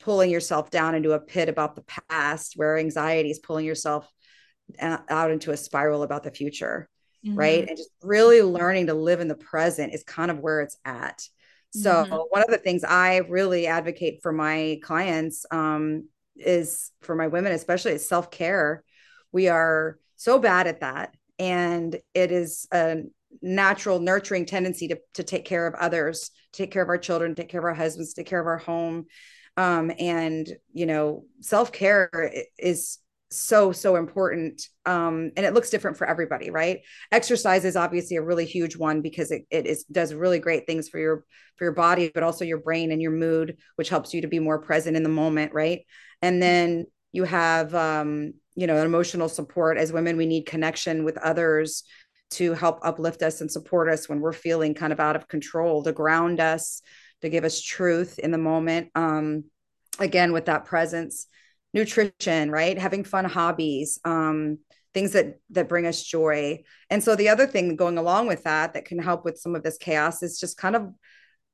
pulling 0.00 0.30
yourself 0.30 0.70
down 0.70 0.94
into 0.94 1.12
a 1.12 1.20
pit 1.20 1.48
about 1.48 1.76
the 1.76 1.84
past, 2.08 2.54
where 2.56 2.78
anxiety 2.78 3.30
is 3.30 3.38
pulling 3.38 3.64
yourself 3.64 4.08
out 4.80 5.30
into 5.30 5.50
a 5.50 5.56
spiral 5.56 6.02
about 6.02 6.22
the 6.22 6.30
future, 6.30 6.88
mm-hmm. 7.24 7.36
right? 7.36 7.68
And 7.68 7.76
just 7.76 7.90
really 8.02 8.42
learning 8.42 8.86
to 8.86 8.94
live 8.94 9.20
in 9.20 9.28
the 9.28 9.34
present 9.34 9.92
is 9.92 10.02
kind 10.04 10.30
of 10.30 10.38
where 10.38 10.60
it's 10.60 10.76
at. 10.84 11.22
So 11.72 11.92
mm-hmm. 11.92 12.14
one 12.30 12.42
of 12.42 12.50
the 12.50 12.58
things 12.58 12.82
I 12.82 13.18
really 13.18 13.66
advocate 13.66 14.20
for 14.22 14.32
my 14.32 14.80
clients 14.82 15.46
um, 15.50 16.08
is 16.36 16.90
for 17.02 17.14
my 17.14 17.28
women, 17.28 17.52
especially, 17.52 17.92
is 17.92 18.08
self 18.08 18.30
care. 18.30 18.82
We 19.32 19.48
are 19.48 19.98
so 20.16 20.38
bad 20.38 20.66
at 20.66 20.80
that 20.80 21.14
and 21.40 21.96
it 22.12 22.30
is 22.30 22.68
a 22.72 22.98
natural 23.40 23.98
nurturing 23.98 24.44
tendency 24.44 24.88
to, 24.88 25.00
to 25.14 25.24
take 25.24 25.46
care 25.46 25.66
of 25.66 25.74
others 25.74 26.30
take 26.52 26.70
care 26.70 26.82
of 26.82 26.88
our 26.88 26.98
children 26.98 27.34
take 27.34 27.48
care 27.48 27.60
of 27.60 27.64
our 27.64 27.74
husbands 27.74 28.12
take 28.12 28.26
care 28.26 28.40
of 28.40 28.46
our 28.46 28.58
home 28.58 29.06
um, 29.60 29.92
and 29.98 30.50
you 30.72 30.86
know 30.86 31.24
self-care 31.40 32.32
is 32.58 32.98
so 33.30 33.72
so 33.72 33.94
important. 33.96 34.62
Um 34.86 35.30
and 35.36 35.44
it 35.46 35.52
looks 35.52 35.70
different 35.70 35.98
for 35.98 36.06
everybody 36.06 36.50
right? 36.50 36.80
Exercise 37.12 37.64
is 37.66 37.76
obviously 37.76 38.16
a 38.16 38.22
really 38.22 38.46
huge 38.46 38.76
one 38.76 39.02
because 39.02 39.30
it, 39.30 39.42
it 39.50 39.66
is 39.66 39.84
does 39.84 40.14
really 40.14 40.38
great 40.38 40.66
things 40.66 40.88
for 40.88 40.98
your 40.98 41.24
for 41.56 41.64
your 41.64 41.74
body 41.74 42.10
but 42.12 42.22
also 42.22 42.44
your 42.44 42.58
brain 42.58 42.90
and 42.90 43.02
your 43.02 43.12
mood 43.12 43.58
which 43.76 43.90
helps 43.90 44.14
you 44.14 44.22
to 44.22 44.28
be 44.28 44.38
more 44.38 44.60
present 44.60 44.96
in 44.96 45.02
the 45.02 45.08
moment 45.22 45.52
right? 45.52 45.82
And 46.22 46.42
then 46.42 46.86
you 47.12 47.24
have 47.24 47.74
um 47.74 48.32
you 48.54 48.66
know 48.66 48.82
emotional 48.82 49.28
support. 49.28 49.76
As 49.76 49.92
women 49.92 50.16
we 50.16 50.26
need 50.26 50.46
connection 50.46 51.04
with 51.04 51.18
others 51.18 51.84
to 52.30 52.54
help 52.54 52.78
uplift 52.82 53.22
us 53.22 53.42
and 53.42 53.50
support 53.50 53.90
us 53.90 54.08
when 54.08 54.20
we're 54.20 54.32
feeling 54.32 54.72
kind 54.74 54.92
of 54.92 55.00
out 55.00 55.16
of 55.16 55.28
control 55.28 55.82
to 55.82 55.92
ground 55.92 56.40
us 56.40 56.80
to 57.22 57.28
give 57.28 57.44
us 57.44 57.60
truth 57.60 58.18
in 58.18 58.30
the 58.30 58.38
moment 58.38 58.90
um 58.94 59.44
again 59.98 60.32
with 60.32 60.46
that 60.46 60.64
presence 60.64 61.26
nutrition, 61.72 62.50
right? 62.50 62.78
Having 62.78 63.04
fun 63.04 63.24
hobbies, 63.24 64.00
um, 64.04 64.58
things 64.92 65.12
that 65.12 65.38
that 65.50 65.68
bring 65.68 65.86
us 65.86 66.02
joy. 66.02 66.62
And 66.88 67.02
so 67.02 67.14
the 67.14 67.28
other 67.28 67.46
thing 67.46 67.76
going 67.76 67.98
along 67.98 68.26
with 68.26 68.44
that 68.44 68.74
that 68.74 68.84
can 68.84 68.98
help 68.98 69.24
with 69.24 69.38
some 69.38 69.54
of 69.54 69.62
this 69.62 69.78
chaos 69.78 70.22
is 70.22 70.40
just 70.40 70.56
kind 70.56 70.74
of 70.74 70.92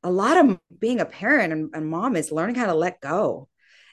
a 0.03 0.11
lot 0.11 0.37
of 0.37 0.59
being 0.79 1.01
a 1.01 1.05
parent 1.05 1.53
and, 1.53 1.71
and 1.75 1.89
mom 1.89 2.17
is 2.17 2.33
learning 2.33 2.57
how 2.57 2.67
to 2.67 2.75
let 2.75 3.01
go. 3.01 3.49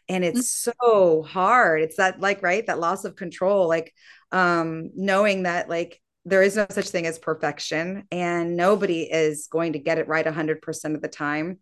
And 0.09 0.23
it's 0.23 0.67
mm-hmm. 0.67 0.81
so 0.85 1.23
hard. 1.23 1.81
It's 1.81 1.97
that 1.97 2.19
like 2.19 2.41
right 2.41 2.65
that 2.67 2.79
loss 2.79 3.05
of 3.05 3.15
control, 3.15 3.67
like 3.67 3.93
um, 4.31 4.91
knowing 4.95 5.43
that 5.43 5.69
like 5.69 6.01
there 6.25 6.41
is 6.41 6.55
no 6.55 6.65
such 6.69 6.89
thing 6.89 7.05
as 7.05 7.19
perfection 7.19 8.07
and 8.11 8.55
nobody 8.55 9.01
is 9.01 9.47
going 9.47 9.73
to 9.73 9.79
get 9.79 9.97
it 9.97 10.07
right 10.07 10.25
100% 10.25 10.95
of 10.95 11.01
the 11.01 11.07
time. 11.07 11.59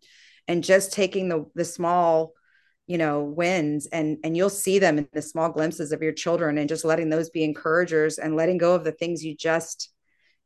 And 0.48 0.64
just 0.64 0.92
taking 0.92 1.28
the 1.28 1.46
the 1.54 1.64
small 1.64 2.32
you 2.88 2.98
know 2.98 3.22
wins 3.22 3.86
and 3.86 4.18
and 4.24 4.36
you'll 4.36 4.50
see 4.50 4.80
them 4.80 4.98
in 4.98 5.08
the 5.12 5.22
small 5.22 5.50
glimpses 5.50 5.92
of 5.92 6.02
your 6.02 6.12
children 6.12 6.58
and 6.58 6.68
just 6.68 6.84
letting 6.84 7.10
those 7.10 7.30
be 7.30 7.44
encouragers 7.44 8.18
and 8.18 8.34
letting 8.34 8.58
go 8.58 8.74
of 8.74 8.82
the 8.82 8.90
things 8.92 9.24
you 9.24 9.36
just 9.36 9.92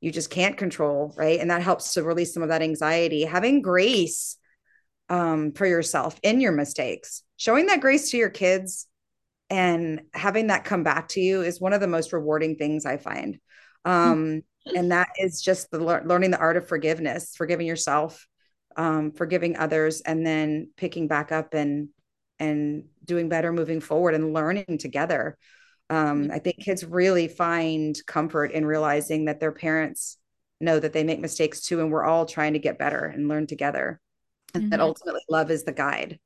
you 0.00 0.10
just 0.10 0.28
can't 0.30 0.58
control 0.58 1.14
right? 1.16 1.40
And 1.40 1.50
that 1.50 1.62
helps 1.62 1.94
to 1.94 2.02
release 2.02 2.34
some 2.34 2.42
of 2.42 2.50
that 2.50 2.62
anxiety. 2.62 3.24
Having 3.24 3.62
grace 3.62 4.36
um, 5.08 5.52
for 5.52 5.66
yourself 5.66 6.18
in 6.22 6.40
your 6.40 6.52
mistakes 6.52 7.22
showing 7.36 7.66
that 7.66 7.80
grace 7.80 8.10
to 8.10 8.16
your 8.16 8.30
kids 8.30 8.86
and 9.48 10.02
having 10.12 10.48
that 10.48 10.64
come 10.64 10.82
back 10.82 11.08
to 11.08 11.20
you 11.20 11.42
is 11.42 11.60
one 11.60 11.72
of 11.72 11.80
the 11.80 11.86
most 11.86 12.12
rewarding 12.12 12.56
things 12.56 12.84
i 12.84 12.96
find 12.96 13.38
um, 13.86 14.42
and 14.76 14.92
that 14.92 15.08
is 15.18 15.40
just 15.40 15.70
the 15.70 15.78
learning 15.78 16.30
the 16.30 16.38
art 16.38 16.58
of 16.58 16.68
forgiveness 16.68 17.34
forgiving 17.34 17.66
yourself 17.66 18.26
um, 18.76 19.12
forgiving 19.12 19.56
others 19.56 20.00
and 20.02 20.24
then 20.24 20.70
picking 20.76 21.08
back 21.08 21.32
up 21.32 21.54
and 21.54 21.88
and 22.38 22.84
doing 23.04 23.28
better 23.28 23.52
moving 23.52 23.80
forward 23.80 24.14
and 24.14 24.34
learning 24.34 24.78
together. 24.78 25.38
Um, 25.88 26.30
I 26.30 26.38
think 26.38 26.60
kids 26.60 26.84
really 26.84 27.28
find 27.28 27.96
comfort 28.06 28.52
in 28.52 28.66
realizing 28.66 29.26
that 29.26 29.40
their 29.40 29.52
parents 29.52 30.18
know 30.60 30.78
that 30.78 30.92
they 30.92 31.04
make 31.04 31.20
mistakes 31.20 31.62
too, 31.62 31.80
and 31.80 31.90
we're 31.90 32.04
all 32.04 32.26
trying 32.26 32.52
to 32.52 32.58
get 32.58 32.78
better 32.78 33.04
and 33.06 33.28
learn 33.28 33.46
together. 33.46 34.00
And 34.52 34.64
mm-hmm. 34.64 34.70
that 34.70 34.80
ultimately 34.80 35.22
love 35.28 35.50
is 35.50 35.64
the 35.64 35.72
guide. 35.72 36.18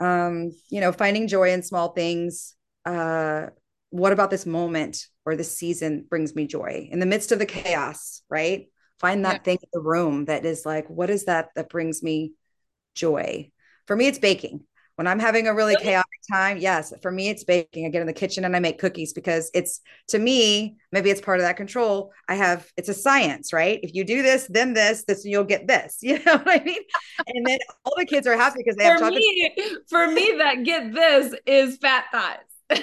Um, 0.00 0.50
you 0.68 0.80
know, 0.80 0.92
finding 0.92 1.28
joy 1.28 1.52
in 1.52 1.62
small 1.62 1.92
things. 1.92 2.54
Uh, 2.84 3.46
what 3.90 4.12
about 4.12 4.30
this 4.30 4.46
moment 4.46 5.06
or 5.24 5.36
this 5.36 5.56
season 5.56 6.04
brings 6.08 6.34
me 6.34 6.46
joy 6.46 6.88
in 6.90 6.98
the 6.98 7.06
midst 7.06 7.32
of 7.32 7.38
the 7.38 7.46
chaos, 7.46 8.22
right? 8.28 8.66
Find 9.00 9.24
that 9.24 9.34
yeah. 9.34 9.42
thing 9.42 9.58
in 9.62 9.68
the 9.72 9.80
room 9.80 10.26
that 10.26 10.44
is 10.44 10.64
like, 10.66 10.88
what 10.88 11.10
is 11.10 11.24
that 11.24 11.50
that 11.56 11.68
brings 11.68 12.02
me 12.02 12.32
joy? 12.94 13.50
For 13.86 13.96
me, 13.96 14.06
it's 14.06 14.18
baking 14.18 14.64
when 14.96 15.06
I'm 15.06 15.18
having 15.18 15.48
a 15.48 15.54
really, 15.54 15.72
really 15.74 15.84
chaotic 15.84 16.06
time, 16.30 16.58
yes, 16.58 16.92
for 17.00 17.10
me, 17.10 17.28
it's 17.28 17.44
baking. 17.44 17.86
I 17.86 17.88
get 17.88 18.02
in 18.02 18.06
the 18.06 18.12
kitchen 18.12 18.44
and 18.44 18.54
I 18.54 18.60
make 18.60 18.78
cookies 18.78 19.12
because 19.12 19.50
it's 19.54 19.80
to 20.08 20.18
me, 20.18 20.76
maybe 20.92 21.10
it's 21.10 21.20
part 21.20 21.40
of 21.40 21.44
that 21.44 21.56
control. 21.56 22.12
I 22.28 22.34
have 22.34 22.70
it's 22.76 22.88
a 22.88 22.94
science, 22.94 23.52
right? 23.52 23.80
If 23.82 23.94
you 23.94 24.04
do 24.04 24.22
this, 24.22 24.46
then 24.50 24.74
this, 24.74 25.04
this, 25.04 25.24
you'll 25.24 25.44
get 25.44 25.66
this. 25.66 25.98
You 26.12 26.22
know 26.24 26.36
what 26.36 26.60
I 26.60 26.62
mean? 26.62 26.82
And 27.26 27.46
then 27.46 27.58
all 27.84 27.94
the 27.96 28.04
kids 28.04 28.26
are 28.26 28.36
happy 28.36 28.58
because 28.58 28.76
they 28.76 28.84
for 28.84 28.90
have 28.90 29.00
chocolate. 29.00 29.18
Me, 29.18 29.76
for 29.88 30.08
me, 30.08 30.34
that 30.38 30.62
get 30.62 30.92
this 30.92 31.34
is 31.46 31.78
fat 31.78 32.04
thighs. 32.12 32.80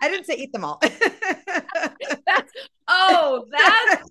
I 0.00 0.08
didn't 0.08 0.26
say 0.26 0.34
eat 0.36 0.52
them 0.52 0.64
all. 0.64 0.78
that's, 0.82 2.52
oh, 2.88 3.46
that's, 3.50 4.04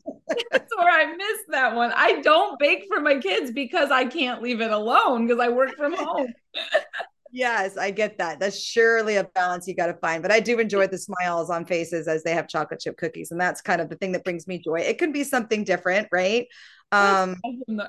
that's 0.52 0.76
where 0.78 0.90
I 0.90 1.16
missed 1.16 1.46
that 1.50 1.76
one. 1.76 1.92
I 1.96 2.22
don't 2.22 2.60
bake 2.60 2.86
for 2.88 3.00
my 3.00 3.18
kids 3.20 3.52
because 3.52 3.92
I 3.92 4.06
can't 4.06 4.42
leave 4.42 4.62
it 4.62 4.72
alone 4.72 5.28
because 5.28 5.40
I 5.40 5.50
work 5.50 5.76
from 5.78 5.94
home. 5.94 6.28
yes, 7.32 7.78
I 7.78 7.92
get 7.92 8.18
that. 8.20 8.40
That's 8.40 8.60
surely 8.60 9.18
a 9.18 9.24
balance 9.24 9.68
you 9.68 9.76
got 9.76 9.88
to 9.88 9.96
find. 9.96 10.22
But 10.22 10.32
I 10.32 10.40
do 10.40 10.60
enjoy 10.60 10.88
the 10.88 10.98
smiles 10.98 11.50
on 11.50 11.66
faces 11.66 12.08
as 12.08 12.24
they 12.24 12.34
have 12.34 12.48
chocolate 12.48 12.80
chip 12.80 12.98
cookies. 12.98 13.32
And 13.32 13.42
that's 13.42 13.62
kind 13.62 13.82
of 13.82 13.90
the 13.90 13.96
thing 13.96 14.14
that 14.14 14.24
brings 14.24 14.48
me 14.48 14.60
joy. 14.60 14.80
It 14.80 14.98
can 14.98 15.12
be 15.12 15.24
something 15.24 15.64
different, 15.64 16.08
right? 16.12 16.48
Um, 16.92 17.38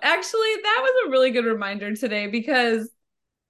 Actually, 0.02 0.54
that 0.62 0.80
was 0.80 1.06
a 1.06 1.10
really 1.10 1.30
good 1.30 1.44
reminder 1.44 1.94
today 1.94 2.26
because 2.26 2.88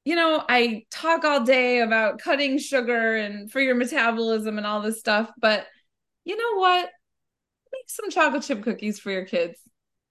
you 0.04 0.16
know, 0.16 0.44
I 0.48 0.84
talk 0.90 1.24
all 1.24 1.44
day 1.44 1.80
about 1.80 2.18
cutting 2.18 2.58
sugar 2.58 3.16
and 3.16 3.50
for 3.50 3.60
your 3.60 3.74
metabolism 3.74 4.58
and 4.58 4.66
all 4.66 4.82
this 4.82 4.98
stuff, 4.98 5.30
but 5.38 5.66
you 6.24 6.36
know 6.36 6.60
what? 6.60 6.90
Make 7.72 7.88
some 7.88 8.10
chocolate 8.10 8.42
chip 8.42 8.62
cookies 8.62 8.98
for 8.98 9.10
your 9.10 9.24
kids. 9.24 9.58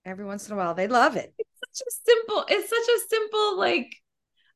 Every 0.05 0.25
once 0.25 0.47
in 0.47 0.53
a 0.53 0.57
while, 0.57 0.73
they 0.73 0.87
love 0.87 1.15
it. 1.15 1.33
It's 1.37 1.79
such 1.79 1.87
a 1.87 1.91
simple, 2.11 2.45
it's 2.49 2.69
such 2.69 2.95
a 2.95 2.99
simple, 3.09 3.57
like, 3.57 3.95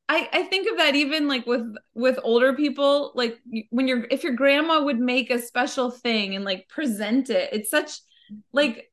I, 0.10 0.30
I 0.32 0.44
think 0.44 0.70
of 0.72 0.78
that 0.78 0.96
even 0.96 1.28
like 1.28 1.46
with 1.46 1.76
with 1.94 2.18
older 2.24 2.54
people 2.54 3.12
like 3.14 3.40
when 3.72 3.90
you're 3.90 4.08
if 4.10 4.24
your 4.24 4.34
grandma 4.34 4.82
would 4.82 5.00
make 5.00 5.30
a 5.30 5.38
special 5.38 5.92
thing 5.92 6.34
and 6.34 6.46
like 6.46 6.70
present 6.70 7.30
it 7.30 7.50
it's 7.52 7.70
such 7.70 8.00
like 8.54 8.90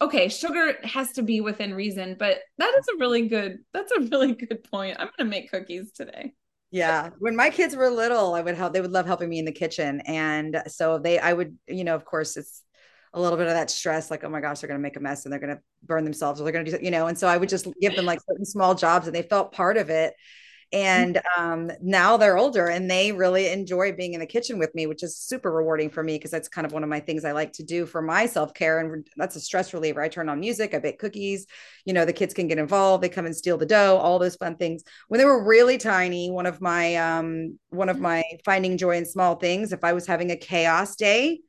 okay, 0.00 0.28
sugar 0.28 0.76
has 0.82 1.12
to 1.12 1.22
be 1.22 1.40
within 1.40 1.74
reason, 1.74 2.16
but 2.18 2.38
that 2.58 2.74
is 2.78 2.86
a 2.94 2.98
really 2.98 3.28
good 3.28 3.58
that's 3.72 3.92
a 3.92 4.00
really 4.00 4.32
good 4.32 4.64
point. 4.64 4.96
I'm 4.98 5.10
to 5.18 5.24
make 5.24 5.50
cookies 5.50 5.92
today. 5.92 6.32
Yeah, 6.70 7.10
when 7.18 7.36
my 7.36 7.50
kids 7.50 7.76
were 7.76 7.88
little, 7.90 8.34
I 8.34 8.40
would 8.40 8.56
help 8.56 8.72
they 8.72 8.80
would 8.80 8.92
love 8.92 9.06
helping 9.06 9.28
me 9.28 9.38
in 9.38 9.44
the 9.44 9.52
kitchen 9.52 10.00
and 10.06 10.62
so 10.66 10.98
they 10.98 11.18
I 11.18 11.32
would, 11.32 11.56
you 11.66 11.84
know, 11.84 11.94
of 11.94 12.04
course 12.04 12.36
it's 12.36 12.62
a 13.14 13.20
little 13.20 13.38
bit 13.38 13.46
of 13.46 13.52
that 13.52 13.70
stress 13.70 14.10
like 14.10 14.24
oh 14.24 14.28
my 14.28 14.40
gosh 14.40 14.60
they're 14.60 14.68
to 14.68 14.78
make 14.78 14.96
a 14.96 15.00
mess 15.00 15.24
and 15.24 15.32
they're 15.32 15.38
to 15.56 15.60
burn 15.84 16.04
themselves 16.04 16.40
or 16.40 16.44
they're 16.44 16.64
to 16.64 16.78
do 16.78 16.84
you 16.84 16.90
know 16.90 17.06
and 17.06 17.16
so 17.16 17.28
i 17.28 17.36
would 17.36 17.48
just 17.48 17.68
give 17.80 17.94
them 17.94 18.04
like 18.04 18.18
certain 18.28 18.44
small 18.44 18.74
jobs 18.74 19.06
and 19.06 19.14
they 19.14 19.22
felt 19.22 19.52
part 19.52 19.76
of 19.76 19.88
it 19.88 20.14
and 20.72 21.20
um, 21.38 21.70
now 21.80 22.16
they're 22.16 22.36
older 22.36 22.66
and 22.66 22.90
they 22.90 23.12
really 23.12 23.48
enjoy 23.48 23.92
being 23.92 24.14
in 24.14 24.20
the 24.20 24.26
kitchen 24.26 24.58
with 24.58 24.74
me 24.74 24.86
which 24.86 25.02
is 25.02 25.16
super 25.16 25.52
rewarding 25.52 25.90
for 25.90 26.02
me 26.02 26.16
because 26.16 26.30
that's 26.30 26.48
kind 26.48 26.66
of 26.66 26.72
one 26.72 26.82
of 26.82 26.88
my 26.88 27.00
things 27.00 27.24
i 27.24 27.32
like 27.32 27.52
to 27.52 27.62
do 27.62 27.86
for 27.86 28.02
my 28.02 28.26
self-care 28.26 28.80
and 28.80 29.06
that's 29.16 29.36
a 29.36 29.40
stress 29.40 29.72
reliever. 29.74 30.02
I 30.02 30.08
turn 30.08 30.28
on 30.28 30.40
music 30.40 30.74
i 30.74 30.78
bake 30.78 30.98
cookies 30.98 31.46
you 31.84 31.92
know 31.92 32.04
the 32.04 32.12
kids 32.12 32.34
can 32.34 32.48
get 32.48 32.58
involved 32.58 33.02
they 33.02 33.08
come 33.08 33.26
and 33.26 33.36
steal 33.36 33.56
the 33.56 33.66
dough 33.66 33.96
all 33.96 34.18
those 34.18 34.36
fun 34.36 34.56
things. 34.56 34.82
When 35.08 35.18
they 35.18 35.24
were 35.24 35.44
really 35.44 35.78
tiny 35.78 36.30
one 36.30 36.46
of 36.46 36.60
my 36.60 36.96
um, 36.96 37.58
one 37.70 37.88
of 37.88 38.00
my 38.00 38.22
finding 38.44 38.78
joy 38.78 38.96
in 38.96 39.06
small 39.06 39.36
things 39.36 39.72
if 39.72 39.84
i 39.84 39.92
was 39.92 40.06
having 40.06 40.30
a 40.30 40.36
chaos 40.36 40.96
day 40.96 41.40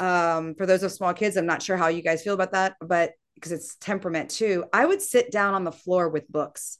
um, 0.00 0.54
for 0.54 0.66
those 0.66 0.82
of 0.82 0.92
small 0.92 1.14
kids 1.14 1.36
i'm 1.36 1.46
not 1.46 1.62
sure 1.62 1.76
how 1.76 1.88
you 1.88 2.02
guys 2.02 2.22
feel 2.22 2.34
about 2.34 2.52
that 2.52 2.74
but 2.80 3.12
because 3.34 3.52
it's 3.52 3.76
temperament 3.76 4.30
too 4.30 4.64
i 4.72 4.84
would 4.84 5.00
sit 5.00 5.30
down 5.30 5.54
on 5.54 5.64
the 5.64 5.72
floor 5.72 6.08
with 6.08 6.30
books 6.30 6.78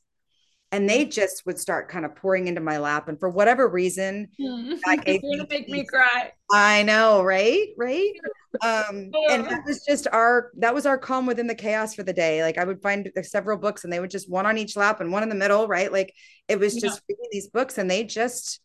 and 0.70 0.88
they 0.88 1.04
just 1.04 1.46
would 1.46 1.58
start 1.58 1.88
kind 1.88 2.04
of 2.04 2.14
pouring 2.14 2.46
into 2.46 2.60
my 2.60 2.78
lap 2.78 3.08
and 3.08 3.18
for 3.18 3.28
whatever 3.28 3.68
reason 3.68 4.28
mm. 4.38 4.78
that 4.84 5.04
gave 5.04 5.22
me 5.22 5.44
make 5.48 5.68
me 5.68 5.84
cry. 5.84 6.32
I 6.50 6.82
know 6.82 7.22
right? 7.22 7.68
Right? 7.76 8.12
Um 8.64 9.12
and 9.28 9.44
that 9.44 9.60
was 9.66 9.84
just 9.86 10.08
our 10.10 10.50
that 10.56 10.74
was 10.74 10.86
our 10.86 10.96
calm 10.96 11.26
within 11.26 11.46
the 11.46 11.54
chaos 11.54 11.94
for 11.94 12.02
the 12.02 12.14
day. 12.14 12.42
Like 12.42 12.56
i 12.56 12.64
would 12.64 12.80
find 12.80 13.08
several 13.22 13.58
books 13.58 13.84
and 13.84 13.92
they 13.92 14.00
would 14.00 14.10
just 14.10 14.28
one 14.28 14.46
on 14.46 14.56
each 14.56 14.74
lap 14.74 15.00
and 15.00 15.12
one 15.12 15.22
in 15.22 15.28
the 15.28 15.34
middle 15.34 15.68
right? 15.68 15.92
Like 15.92 16.14
it 16.48 16.58
was 16.58 16.74
just 16.74 17.02
yeah. 17.08 17.14
reading 17.14 17.28
these 17.30 17.48
books 17.48 17.76
and 17.76 17.90
they 17.90 18.04
just 18.04 18.60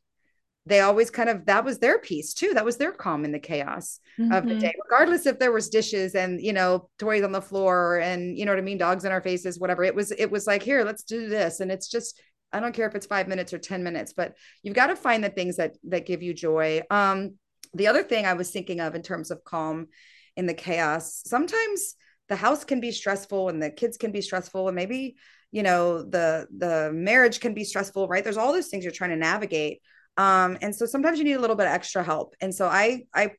they 0.66 0.80
always 0.80 1.10
kind 1.10 1.30
of 1.30 1.46
that 1.46 1.66
was 1.66 1.80
their 1.80 2.00
piece 2.00 2.34
too. 2.34 2.54
That 2.54 2.66
was 2.66 2.78
their 2.78 2.92
calm 2.92 3.26
in 3.26 3.32
the 3.32 3.40
chaos 3.40 4.00
mm-hmm. 4.20 4.32
of 4.32 4.46
the 4.46 4.52
mm-hmm. 4.52 4.60
day 4.60 4.74
regardless 4.84 5.26
if 5.26 5.40
there 5.40 5.52
was 5.52 5.70
dishes 5.70 6.16
and 6.16 6.42
you 6.42 6.54
know 6.54 6.90
toys 7.00 7.24
on 7.24 7.32
the 7.32 7.42
floor 7.42 8.00
and 8.00 8.38
you 8.38 8.46
know 8.46 8.52
what 8.52 8.60
i 8.60 8.62
mean 8.62 8.78
dogs 8.78 9.06
in 9.06 9.12
our 9.12 9.22
faces 9.22 9.60
whatever. 9.60 9.84
It 9.84 9.96
was 9.96 10.12
it 10.12 10.32
was 10.32 10.48
like 10.48 10.64
here 10.64 10.84
let's 10.84 11.04
do 11.04 11.28
this. 11.28 11.60
And 11.60 11.72
it's 11.72 11.90
just 11.90 12.22
i 12.52 12.60
don't 12.60 12.74
care 12.74 12.88
if 12.88 12.96
it's 12.96 13.08
five 13.08 13.28
minutes 13.28 13.54
or 13.54 13.60
10 13.60 13.84
minutes 13.84 14.14
but 14.14 14.36
you've 14.62 14.76
got 14.76 14.88
to 14.88 14.96
find 14.96 15.24
the 15.24 15.30
things 15.30 15.58
that 15.58 15.76
that 15.86 16.06
give 16.06 16.24
you 16.24 16.34
joy. 16.34 16.82
Um 16.90 17.38
the 17.74 17.88
other 17.88 18.04
thing 18.04 18.26
i 18.26 18.34
was 18.34 18.52
thinking 18.52 18.80
of 18.80 18.96
in 18.96 19.02
terms 19.02 19.32
of 19.32 19.44
calm 19.44 19.88
in 20.36 20.46
the 20.46 20.54
chaos 20.54 21.24
sometimes 21.26 21.96
the 22.30 22.36
house 22.36 22.64
can 22.64 22.80
be 22.80 22.92
stressful 22.92 23.50
and 23.50 23.62
the 23.62 23.70
kids 23.70 23.98
can 23.98 24.12
be 24.12 24.22
stressful 24.22 24.68
and 24.68 24.76
maybe 24.76 25.16
you 25.52 25.64
know 25.64 26.04
the 26.04 26.48
the 26.56 26.92
marriage 26.94 27.40
can 27.40 27.54
be 27.54 27.64
stressful 27.64 28.08
right? 28.08 28.24
There's 28.24 28.38
all 28.38 28.54
those 28.54 28.68
things 28.68 28.84
you're 28.84 28.94
trying 28.94 29.10
to 29.10 29.16
navigate 29.18 29.82
um, 30.18 30.58
and 30.62 30.76
so 30.76 30.86
sometimes 30.86 31.18
you 31.18 31.24
need 31.24 31.34
a 31.34 31.42
little 31.42 31.56
bit 31.56 31.68
of 31.68 31.74
extra 31.74 32.04
help. 32.04 32.36
And 32.42 32.54
so 32.54 32.68
i 32.68 33.04
i 33.14 33.32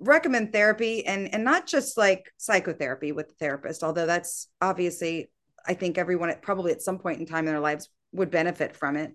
recommend 0.00 0.52
therapy 0.52 1.04
and 1.06 1.32
and 1.34 1.42
not 1.42 1.66
just 1.66 1.98
like 1.98 2.32
psychotherapy 2.36 3.10
with 3.10 3.28
the 3.28 3.34
therapist 3.34 3.82
although 3.82 4.06
that's 4.06 4.46
obviously 4.60 5.28
i 5.66 5.74
think 5.74 5.98
everyone 5.98 6.30
at 6.30 6.40
probably 6.40 6.70
at 6.70 6.80
some 6.80 7.00
point 7.00 7.18
in 7.18 7.26
time 7.26 7.48
in 7.48 7.52
their 7.52 7.58
lives 7.60 7.88
would 8.12 8.30
benefit 8.30 8.76
from 8.76 8.96
it. 8.96 9.14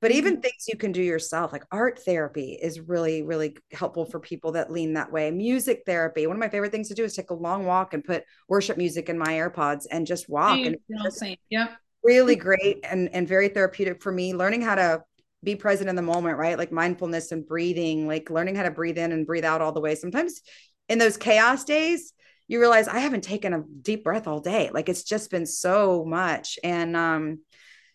But 0.00 0.10
even 0.10 0.34
mm-hmm. 0.34 0.42
things 0.42 0.64
you 0.66 0.76
can 0.76 0.90
do 0.90 1.00
yourself 1.02 1.52
like 1.52 1.64
art 1.70 2.00
therapy 2.04 2.58
is 2.60 2.80
really 2.80 3.22
really 3.22 3.56
helpful 3.72 4.04
for 4.04 4.18
people 4.18 4.52
that 4.52 4.72
lean 4.72 4.94
that 4.94 5.12
way. 5.12 5.30
Music 5.30 5.84
therapy 5.86 6.26
one 6.26 6.34
of 6.34 6.40
my 6.40 6.48
favorite 6.48 6.72
things 6.72 6.88
to 6.88 6.94
do 6.94 7.04
is 7.04 7.14
take 7.14 7.30
a 7.30 7.34
long 7.34 7.66
walk 7.66 7.94
and 7.94 8.02
put 8.02 8.24
worship 8.48 8.76
music 8.76 9.08
in 9.08 9.16
my 9.16 9.34
airpods 9.34 9.86
and 9.90 10.06
just 10.06 10.28
walk 10.28 10.58
and 10.58 10.76
just 11.04 11.22
yep. 11.50 11.76
really 12.02 12.34
great 12.34 12.80
and 12.82 13.10
and 13.14 13.28
very 13.28 13.48
therapeutic 13.48 14.02
for 14.02 14.10
me 14.10 14.34
learning 14.34 14.60
how 14.60 14.74
to 14.74 15.02
be 15.42 15.56
present 15.56 15.88
in 15.88 15.96
the 15.96 16.02
moment 16.02 16.38
right 16.38 16.58
like 16.58 16.72
mindfulness 16.72 17.32
and 17.32 17.46
breathing 17.46 18.06
like 18.06 18.30
learning 18.30 18.54
how 18.54 18.62
to 18.62 18.70
breathe 18.70 18.98
in 18.98 19.12
and 19.12 19.26
breathe 19.26 19.44
out 19.44 19.60
all 19.60 19.72
the 19.72 19.80
way 19.80 19.94
sometimes 19.94 20.42
in 20.88 20.98
those 20.98 21.16
chaos 21.16 21.64
days 21.64 22.12
you 22.48 22.60
realize 22.60 22.88
i 22.88 22.98
haven't 22.98 23.24
taken 23.24 23.52
a 23.52 23.62
deep 23.82 24.04
breath 24.04 24.26
all 24.26 24.40
day 24.40 24.70
like 24.72 24.88
it's 24.88 25.04
just 25.04 25.30
been 25.30 25.46
so 25.46 26.04
much 26.04 26.58
and 26.62 26.96
um 26.96 27.38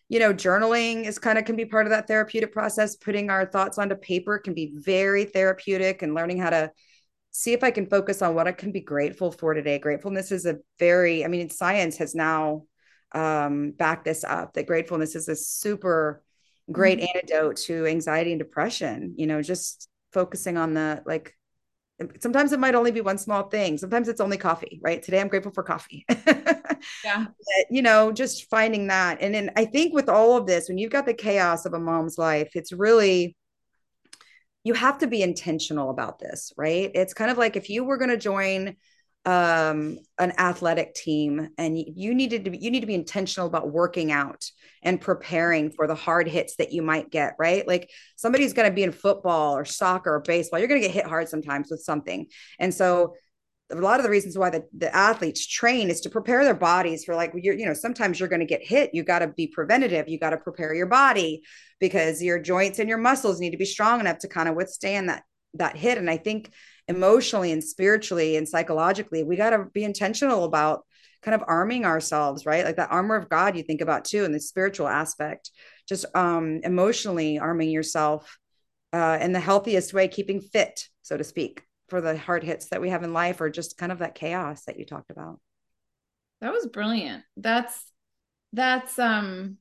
you 0.09 0.19
know, 0.19 0.33
journaling 0.33 1.05
is 1.05 1.19
kind 1.19 1.37
of 1.37 1.45
can 1.45 1.55
be 1.55 1.65
part 1.65 1.85
of 1.85 1.91
that 1.91 2.07
therapeutic 2.07 2.53
process. 2.53 2.95
Putting 2.95 3.29
our 3.29 3.45
thoughts 3.45 3.77
onto 3.77 3.95
paper 3.95 4.39
can 4.39 4.53
be 4.53 4.73
very 4.75 5.25
therapeutic 5.25 6.01
and 6.01 6.15
learning 6.15 6.39
how 6.39 6.49
to 6.49 6.71
see 7.31 7.53
if 7.53 7.63
I 7.63 7.71
can 7.71 7.87
focus 7.87 8.21
on 8.21 8.33
what 8.33 8.47
I 8.47 8.53
can 8.53 8.71
be 8.71 8.79
grateful 8.79 9.31
for 9.31 9.53
today. 9.53 9.79
Gratefulness 9.79 10.31
is 10.31 10.45
a 10.45 10.57
very, 10.79 11.25
I 11.25 11.27
mean, 11.27 11.49
science 11.49 11.97
has 11.97 12.15
now 12.15 12.63
um, 13.11 13.71
backed 13.71 14.05
this 14.05 14.23
up 14.23 14.53
that 14.53 14.65
gratefulness 14.65 15.15
is 15.15 15.27
a 15.27 15.35
super 15.35 16.23
great 16.71 16.99
mm-hmm. 16.99 17.17
antidote 17.17 17.57
to 17.57 17.85
anxiety 17.85 18.31
and 18.31 18.39
depression. 18.39 19.13
You 19.17 19.27
know, 19.27 19.41
just 19.41 19.89
focusing 20.11 20.57
on 20.57 20.73
the 20.73 21.03
like 21.05 21.33
sometimes 22.19 22.51
it 22.51 22.59
might 22.59 22.75
only 22.75 22.91
be 22.91 23.01
one 23.01 23.17
small 23.17 23.43
thing. 23.43 23.77
Sometimes 23.77 24.07
it's 24.07 24.21
only 24.21 24.37
coffee 24.37 24.79
right? 24.83 25.01
Today 25.01 25.19
i'm 25.19 25.27
grateful 25.27 25.51
for 25.51 25.63
coffee. 25.63 26.05
Yeah. 27.03 27.25
But, 27.25 27.65
you 27.71 27.81
know 27.81 28.11
just 28.11 28.49
finding 28.49 28.87
that. 28.87 29.17
And 29.19 29.33
then 29.33 29.51
i 29.55 29.65
think 29.65 29.93
with 29.93 30.09
all 30.09 30.37
of 30.37 30.45
this 30.45 30.69
when 30.69 30.77
you've 30.77 30.91
got 30.91 31.07
the 31.07 31.13
chaos 31.13 31.65
of 31.65 31.73
a 31.73 31.79
mom's 31.79 32.19
life 32.19 32.51
it's 32.53 32.71
really 32.71 33.35
you 34.63 34.73
have 34.73 34.99
to 34.99 35.07
be 35.07 35.23
intentional 35.23 35.89
about 35.89 36.19
this 36.19 36.53
right? 36.55 36.91
It's 36.93 37.15
kind 37.15 37.31
of 37.31 37.37
like 37.37 37.55
if 37.55 37.69
you 37.69 37.83
were 37.83 37.97
going 37.97 38.11
to 38.11 38.17
join 38.17 38.75
um, 39.25 39.99
an 40.19 40.31
athletic 40.37 40.95
team 40.95 41.49
and 41.57 41.77
you 41.77 42.15
needed 42.15 42.45
to 42.45 42.51
be, 42.51 42.59
you 42.59 42.71
need 42.71 42.79
to 42.79 42.87
be 42.87 42.95
intentional 42.95 43.47
about 43.47 43.69
working 43.69 44.11
out 44.11 44.45
and 44.83 45.01
preparing 45.01 45.69
for 45.71 45.85
the 45.85 45.95
hard 45.95 46.29
hits 46.29 46.55
that 46.55 46.71
you 46.71 46.81
might 46.81 47.11
get 47.11 47.35
right? 47.37 47.67
Like 47.67 47.89
somebody's 48.15 48.53
going 48.53 48.69
to 48.69 48.75
be 48.75 48.83
in 48.83 48.93
football 48.93 49.57
or 49.57 49.65
soccer 49.65 50.15
or 50.15 50.21
baseball 50.21 50.59
you're 50.59 50.69
going 50.69 50.81
to 50.81 50.87
get 50.87 50.93
hit 50.93 51.05
hard 51.05 51.27
sometimes 51.27 51.69
with 51.69 51.81
something. 51.81 52.27
And 52.57 52.73
so 52.73 53.15
a 53.69 53.75
lot 53.75 53.99
of 53.99 54.03
the 54.03 54.09
reasons 54.09 54.37
why 54.37 54.49
the, 54.49 54.63
the 54.77 54.95
athletes 54.95 55.45
train 55.45 55.89
is 55.89 56.01
to 56.01 56.09
prepare 56.09 56.43
their 56.43 56.53
bodies 56.53 57.03
for 57.03 57.15
like 57.15 57.33
you're 57.35 57.53
you 57.53 57.65
know 57.65 57.73
sometimes 57.73 58.19
you're 58.19 58.29
going 58.29 58.39
to 58.39 58.45
get 58.45 58.65
hit 58.65 58.91
you 58.93 59.03
got 59.03 59.19
to 59.19 59.27
be 59.27 59.47
preventative 59.47 60.07
you 60.07 60.17
got 60.17 60.29
to 60.29 60.37
prepare 60.37 60.73
your 60.73 60.85
body 60.85 61.41
because 61.79 62.21
your 62.21 62.39
joints 62.39 62.79
and 62.79 62.87
your 62.87 62.97
muscles 62.97 63.39
need 63.39 63.51
to 63.51 63.57
be 63.57 63.65
strong 63.65 63.99
enough 63.99 64.19
to 64.19 64.27
kind 64.27 64.47
of 64.47 64.55
withstand 64.55 65.09
that 65.09 65.23
that 65.53 65.75
hit. 65.75 65.97
And 65.97 66.09
i 66.09 66.17
think 66.17 66.51
emotionally 66.87 67.51
and 67.51 67.63
spiritually 67.63 68.37
and 68.37 68.47
psychologically 68.47 69.23
we 69.23 69.35
got 69.35 69.49
to 69.51 69.65
be 69.73 69.83
intentional 69.83 70.43
about 70.43 70.85
kind 71.21 71.35
of 71.35 71.43
arming 71.47 71.85
ourselves 71.85 72.45
right? 72.45 72.63
Like 72.63 72.77
that 72.77 72.91
armor 72.91 73.15
of 73.15 73.29
god 73.29 73.57
you 73.57 73.63
think 73.63 73.81
about 73.81 74.05
too 74.05 74.23
in 74.23 74.31
the 74.31 74.39
spiritual 74.39 74.87
aspect. 74.87 75.51
Just 75.87 76.05
um 76.15 76.61
emotionally 76.63 77.39
arming 77.39 77.69
yourself 77.69 78.37
uh 78.93 79.17
in 79.21 79.33
the 79.33 79.39
healthiest 79.39 79.93
way 79.93 80.07
keeping 80.07 80.41
fit 80.41 80.87
so 81.01 81.17
to 81.17 81.23
speak 81.23 81.63
for 81.89 82.01
the 82.01 82.17
hard 82.17 82.43
hits 82.43 82.69
that 82.69 82.81
we 82.81 82.89
have 82.89 83.03
in 83.03 83.13
life 83.13 83.41
or 83.41 83.49
just 83.49 83.77
kind 83.77 83.91
of 83.91 83.99
that 83.99 84.15
chaos 84.15 84.65
that 84.65 84.77
you 84.77 84.85
talked 84.85 85.09
about. 85.09 85.39
That 86.41 86.51
was 86.51 86.67
brilliant. 86.67 87.23
That's 87.35 87.91
that's 88.53 88.99
um 88.99 89.57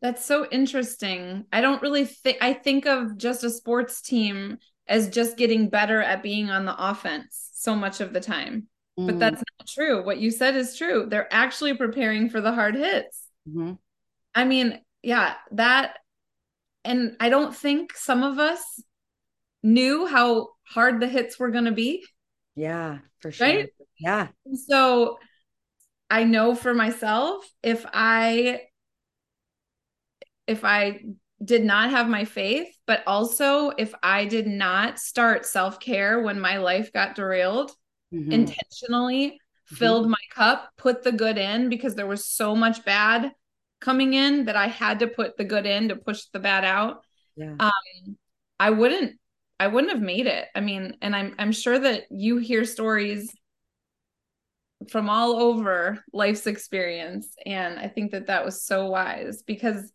that's 0.00 0.24
so 0.24 0.46
interesting. 0.50 1.46
I 1.52 1.60
don't 1.60 1.82
really 1.82 2.04
think 2.04 2.38
i 2.40 2.52
think 2.52 2.86
of 2.86 3.16
just 3.18 3.44
a 3.44 3.50
sports 3.50 4.00
team 4.00 4.58
as 4.88 5.10
just 5.10 5.36
getting 5.36 5.68
better 5.68 6.02
at 6.02 6.22
being 6.22 6.50
on 6.50 6.64
the 6.64 6.74
offense 6.90 7.50
so 7.52 7.74
much 7.74 8.00
of 8.00 8.12
the 8.12 8.20
time. 8.20 8.66
Mm. 8.98 9.06
But 9.06 9.18
that's 9.18 9.42
not 9.58 9.68
true. 9.68 10.04
What 10.04 10.18
you 10.18 10.30
said 10.30 10.56
is 10.56 10.76
true. 10.76 11.06
They're 11.08 11.32
actually 11.32 11.76
preparing 11.76 12.30
for 12.30 12.40
the 12.40 12.52
hard 12.52 12.74
hits. 12.74 13.28
Mm-hmm. 13.48 13.72
I 14.34 14.44
mean, 14.44 14.80
yeah, 15.02 15.34
that, 15.52 15.98
and 16.84 17.16
I 17.20 17.28
don't 17.28 17.54
think 17.54 17.94
some 17.96 18.22
of 18.22 18.38
us 18.38 18.62
knew 19.62 20.06
how 20.06 20.48
hard 20.64 21.00
the 21.00 21.08
hits 21.08 21.38
were 21.38 21.50
going 21.50 21.66
to 21.66 21.72
be. 21.72 22.04
Yeah, 22.56 22.98
for 23.20 23.30
sure. 23.30 23.46
Right? 23.46 23.68
Yeah. 24.00 24.28
So 24.68 25.18
I 26.08 26.24
know 26.24 26.54
for 26.54 26.72
myself, 26.72 27.48
if 27.62 27.84
I, 27.92 28.62
if 30.46 30.64
I 30.64 31.02
did 31.44 31.64
not 31.64 31.90
have 31.90 32.08
my 32.08 32.24
faith, 32.24 32.68
but 32.86 33.02
also 33.06 33.70
if 33.70 33.94
I 34.02 34.24
did 34.24 34.46
not 34.46 34.98
start 34.98 35.46
self 35.46 35.78
care 35.78 36.20
when 36.20 36.40
my 36.40 36.58
life 36.58 36.92
got 36.92 37.14
derailed, 37.14 37.70
mm-hmm. 38.12 38.32
intentionally 38.32 39.30
mm-hmm. 39.30 39.76
filled 39.76 40.08
my 40.08 40.16
cup, 40.34 40.70
put 40.76 41.02
the 41.04 41.12
good 41.12 41.38
in 41.38 41.68
because 41.68 41.94
there 41.94 42.06
was 42.06 42.26
so 42.26 42.56
much 42.56 42.84
bad 42.84 43.32
coming 43.80 44.14
in 44.14 44.46
that 44.46 44.56
I 44.56 44.66
had 44.66 45.00
to 45.00 45.06
put 45.06 45.36
the 45.36 45.44
good 45.44 45.66
in 45.66 45.88
to 45.88 45.96
push 45.96 46.24
the 46.32 46.40
bad 46.40 46.64
out. 46.64 47.02
Yeah. 47.36 47.54
Um, 47.60 48.16
I 48.58 48.70
wouldn't, 48.70 49.18
I 49.60 49.68
wouldn't 49.68 49.92
have 49.92 50.02
made 50.02 50.26
it. 50.26 50.46
I 50.54 50.60
mean, 50.60 50.96
and 51.00 51.14
I'm, 51.14 51.36
I'm 51.38 51.52
sure 51.52 51.78
that 51.78 52.04
you 52.10 52.38
hear 52.38 52.64
stories 52.64 53.32
from 54.90 55.08
all 55.08 55.36
over 55.40 56.02
life's 56.12 56.46
experience. 56.48 57.28
And 57.46 57.78
I 57.78 57.86
think 57.88 58.12
that 58.12 58.26
that 58.26 58.44
was 58.44 58.64
so 58.64 58.86
wise 58.86 59.42
because 59.42 59.92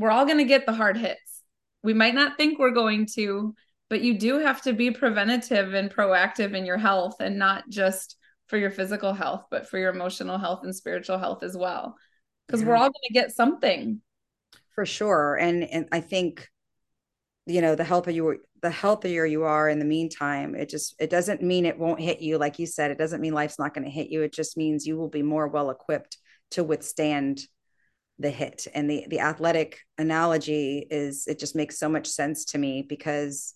we're 0.00 0.10
all 0.10 0.24
going 0.24 0.38
to 0.38 0.44
get 0.44 0.66
the 0.66 0.72
hard 0.72 0.96
hits. 0.96 1.42
We 1.82 1.92
might 1.92 2.14
not 2.14 2.36
think 2.36 2.58
we're 2.58 2.70
going 2.72 3.06
to, 3.14 3.54
but 3.88 4.00
you 4.00 4.18
do 4.18 4.38
have 4.38 4.62
to 4.62 4.72
be 4.72 4.90
preventative 4.90 5.74
and 5.74 5.90
proactive 5.90 6.54
in 6.54 6.64
your 6.64 6.78
health 6.78 7.16
and 7.20 7.38
not 7.38 7.68
just 7.68 8.16
for 8.46 8.56
your 8.56 8.70
physical 8.70 9.12
health, 9.12 9.44
but 9.50 9.68
for 9.68 9.78
your 9.78 9.90
emotional 9.90 10.38
health 10.38 10.60
and 10.64 10.74
spiritual 10.74 11.18
health 11.18 11.42
as 11.42 11.56
well. 11.56 11.96
Because 12.46 12.62
yeah. 12.62 12.68
we're 12.68 12.76
all 12.76 12.88
going 12.88 13.08
to 13.08 13.14
get 13.14 13.30
something. 13.30 14.00
For 14.74 14.86
sure. 14.86 15.36
And 15.36 15.64
and 15.64 15.88
I 15.92 16.00
think 16.00 16.48
you 17.46 17.60
know 17.60 17.74
the 17.74 17.84
healthier 17.84 18.14
you 18.14 18.40
the 18.62 18.70
healthier 18.70 19.24
you 19.24 19.44
are 19.44 19.68
in 19.68 19.78
the 19.78 19.84
meantime 19.84 20.54
it 20.54 20.68
just 20.68 20.94
it 21.00 21.08
doesn't 21.08 21.42
mean 21.42 21.64
it 21.64 21.78
won't 21.78 22.00
hit 22.00 22.20
you 22.20 22.36
like 22.36 22.58
you 22.58 22.66
said 22.66 22.90
it 22.90 22.98
doesn't 22.98 23.22
mean 23.22 23.32
life's 23.32 23.58
not 23.58 23.72
going 23.72 23.84
to 23.84 23.90
hit 23.90 24.10
you 24.10 24.22
it 24.22 24.32
just 24.32 24.56
means 24.56 24.86
you 24.86 24.96
will 24.96 25.08
be 25.08 25.22
more 25.22 25.48
well 25.48 25.70
equipped 25.70 26.18
to 26.50 26.62
withstand 26.62 27.40
the 28.20 28.30
hit. 28.30 28.66
And 28.74 28.88
the 28.88 29.06
the 29.08 29.20
athletic 29.20 29.80
analogy 29.98 30.86
is 30.90 31.26
it 31.26 31.38
just 31.38 31.56
makes 31.56 31.78
so 31.78 31.88
much 31.88 32.06
sense 32.06 32.44
to 32.46 32.58
me 32.58 32.82
because 32.82 33.54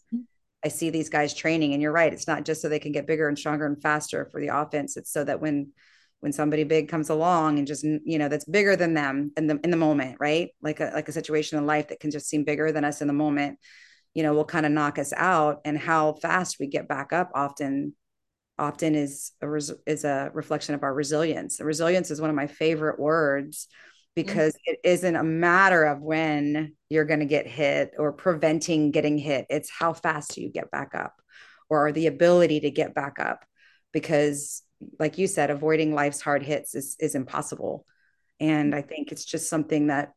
I 0.64 0.68
see 0.68 0.90
these 0.90 1.11
guys 1.11 1.35
training. 1.35 1.74
And 1.74 1.83
you're 1.83 1.92
right 1.92 2.12
it's 2.12 2.27
not 2.27 2.44
just 2.44 2.62
so 2.62 2.68
they 2.68 2.79
can 2.79 2.92
get 2.92 3.07
bigger 3.07 3.29
and 3.29 3.38
stronger 3.38 3.66
and 3.66 3.81
faster 3.81 4.29
for 4.33 4.40
the 4.40 4.48
offense. 4.48 4.96
It's 4.96 5.12
so 5.12 5.22
that 5.24 5.40
when 5.40 5.72
when 6.20 6.33
somebody 6.33 6.64
big 6.64 6.88
comes 6.88 7.11
along 7.11 7.59
and 7.59 7.66
just 7.66 7.85
you 7.85 8.18
know 8.18 8.29
that's 8.29 8.46
bigger 8.46 8.74
than 8.74 8.94
them 8.94 9.33
in 9.37 9.46
the 9.46 9.61
in 9.62 9.70
the 9.70 9.77
moment 9.77 10.16
right? 10.18 10.48
Like 10.62 10.81
a 10.81 10.90
like 10.94 11.09
a 11.09 11.12
situation 11.12 11.59
in 11.59 11.66
life 11.66 11.88
that 11.88 12.00
can 12.00 12.11
just 12.11 12.29
seem 12.29 12.44
bigger 12.44 12.72
than 12.72 12.85
us 12.85 13.03
in 13.03 13.07
the 13.07 13.12
moment 13.14 13.59
you 14.14 14.22
know 14.22 14.33
will 14.33 14.46
kind 14.46 14.64
of 14.64 14.72
knock 14.72 14.98
us 14.98 15.12
out. 15.14 15.61
And 15.66 15.79
how 15.79 16.14
fast 16.14 16.57
we 16.59 16.66
get 16.68 16.88
back 16.88 17.12
up 17.12 17.31
often 17.35 17.94
often 18.59 18.94
is 18.94 19.33
a 19.42 19.48
res- 19.48 19.72
is 19.87 20.05
a 20.05 20.31
reflection 20.33 20.74
of 20.74 20.83
our 20.83 20.94
resilience. 20.94 21.61
Resilience 21.61 22.11
is 22.11 22.20
one 22.20 22.31
of 22.31 22.37
my 22.37 22.46
favorite 22.46 22.98
words. 22.98 23.68
Because 24.14 24.55
mm-hmm. 24.55 24.74
it 24.74 24.81
isn't 24.85 25.16
a 25.16 25.24
matter 25.24 25.85
of 25.85 26.00
when 26.00 26.74
you're 26.88 27.05
going 27.05 27.20
to 27.20 27.27
get 27.27 27.46
hit 27.46 27.92
or 27.98 28.12
preventing 28.12 28.90
getting 28.90 29.18
hit. 29.18 29.46
It's 29.50 29.70
how 29.70 29.92
fast 29.92 30.37
you 30.37 30.50
get 30.50 30.70
back 30.70 30.94
up 30.94 31.14
or 31.68 31.92
the 31.92 32.07
ability 32.07 32.61
to 32.61 32.70
get 32.70 32.94
back 32.94 33.18
up. 33.18 33.44
Because, 33.92 34.62
like 34.98 35.18
you 35.18 35.27
said, 35.27 35.50
avoiding 35.50 35.94
life's 35.94 36.20
hard 36.20 36.42
hits 36.42 36.74
is, 36.74 36.96
is 36.98 37.14
impossible. 37.14 37.87
And 38.40 38.74
I 38.74 38.83
think 38.83 39.12
it's 39.12 39.24
just 39.24 39.48
something 39.48 39.87
that 39.87 40.12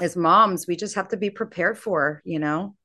as 0.00 0.14
moms, 0.14 0.66
we 0.66 0.76
just 0.76 0.94
have 0.96 1.08
to 1.08 1.16
be 1.16 1.30
prepared 1.30 1.78
for, 1.78 2.22
you 2.24 2.38
know? 2.38 2.76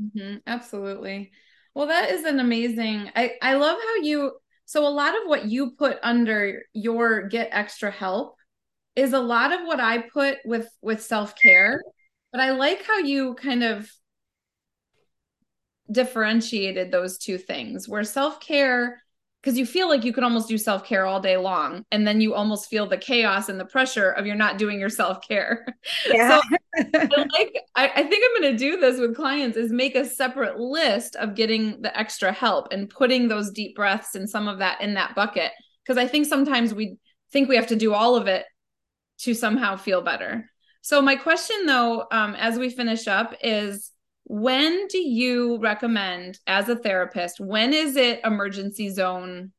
Mm-hmm. 0.00 0.38
Absolutely. 0.46 1.32
Well, 1.74 1.88
that 1.88 2.10
is 2.10 2.24
an 2.24 2.40
amazing. 2.40 3.10
I, 3.14 3.32
I 3.42 3.54
love 3.54 3.76
how 3.76 3.96
you, 4.02 4.32
so 4.64 4.86
a 4.86 4.88
lot 4.88 5.14
of 5.14 5.22
what 5.26 5.44
you 5.44 5.72
put 5.72 5.98
under 6.02 6.62
your 6.72 7.28
get 7.28 7.50
extra 7.52 7.90
help 7.90 8.37
is 8.98 9.12
a 9.12 9.20
lot 9.20 9.52
of 9.52 9.60
what 9.64 9.80
I 9.80 9.98
put 9.98 10.38
with 10.44 10.68
with 10.82 11.02
self-care, 11.02 11.80
but 12.32 12.40
I 12.40 12.50
like 12.50 12.84
how 12.84 12.98
you 12.98 13.34
kind 13.34 13.62
of 13.62 13.88
differentiated 15.90 16.90
those 16.90 17.16
two 17.16 17.38
things 17.38 17.88
where 17.88 18.04
self-care 18.04 19.02
because 19.40 19.56
you 19.56 19.64
feel 19.64 19.88
like 19.88 20.04
you 20.04 20.12
could 20.12 20.24
almost 20.24 20.48
do 20.48 20.58
self-care 20.58 21.06
all 21.06 21.20
day 21.20 21.38
long 21.38 21.82
and 21.90 22.06
then 22.06 22.20
you 22.20 22.34
almost 22.34 22.68
feel 22.68 22.86
the 22.86 22.98
chaos 22.98 23.48
and 23.48 23.58
the 23.58 23.64
pressure 23.64 24.10
of 24.10 24.26
you're 24.26 24.36
not 24.36 24.58
doing 24.58 24.78
your 24.78 24.90
self-care 24.90 25.64
yeah. 26.06 26.40
so 26.40 26.56
I 26.94 27.26
like 27.32 27.58
I, 27.74 27.88
I 27.88 28.02
think 28.02 28.22
i'm 28.22 28.42
going 28.42 28.52
to 28.52 28.58
do 28.58 28.78
this 28.78 29.00
with 29.00 29.16
clients 29.16 29.56
is 29.56 29.72
make 29.72 29.94
a 29.94 30.04
separate 30.04 30.58
list 30.58 31.16
of 31.16 31.34
getting 31.34 31.80
the 31.80 31.98
extra 31.98 32.32
help 32.32 32.70
and 32.70 32.90
putting 32.90 33.28
those 33.28 33.50
deep 33.50 33.74
breaths 33.74 34.14
and 34.14 34.28
some 34.28 34.46
of 34.46 34.58
that 34.58 34.82
in 34.82 34.92
that 34.94 35.14
bucket 35.14 35.52
because 35.82 35.96
i 35.96 36.06
think 36.06 36.26
sometimes 36.26 36.74
we 36.74 36.98
think 37.32 37.48
we 37.48 37.56
have 37.56 37.68
to 37.68 37.76
do 37.76 37.94
all 37.94 38.14
of 38.14 38.26
it 38.26 38.44
to 39.18 39.34
somehow 39.34 39.76
feel 39.76 40.02
better. 40.02 40.50
So 40.80 41.02
my 41.02 41.16
question 41.16 41.66
though, 41.66 42.06
um, 42.10 42.34
as 42.34 42.58
we 42.58 42.70
finish 42.70 43.06
up 43.06 43.34
is 43.42 43.90
when 44.24 44.86
do 44.88 44.98
you 44.98 45.58
recommend 45.58 46.38
as 46.46 46.68
a 46.68 46.76
therapist, 46.76 47.40
when 47.40 47.72
is 47.72 47.96
it 47.96 48.20
emergency 48.24 48.90
zone 48.90 49.52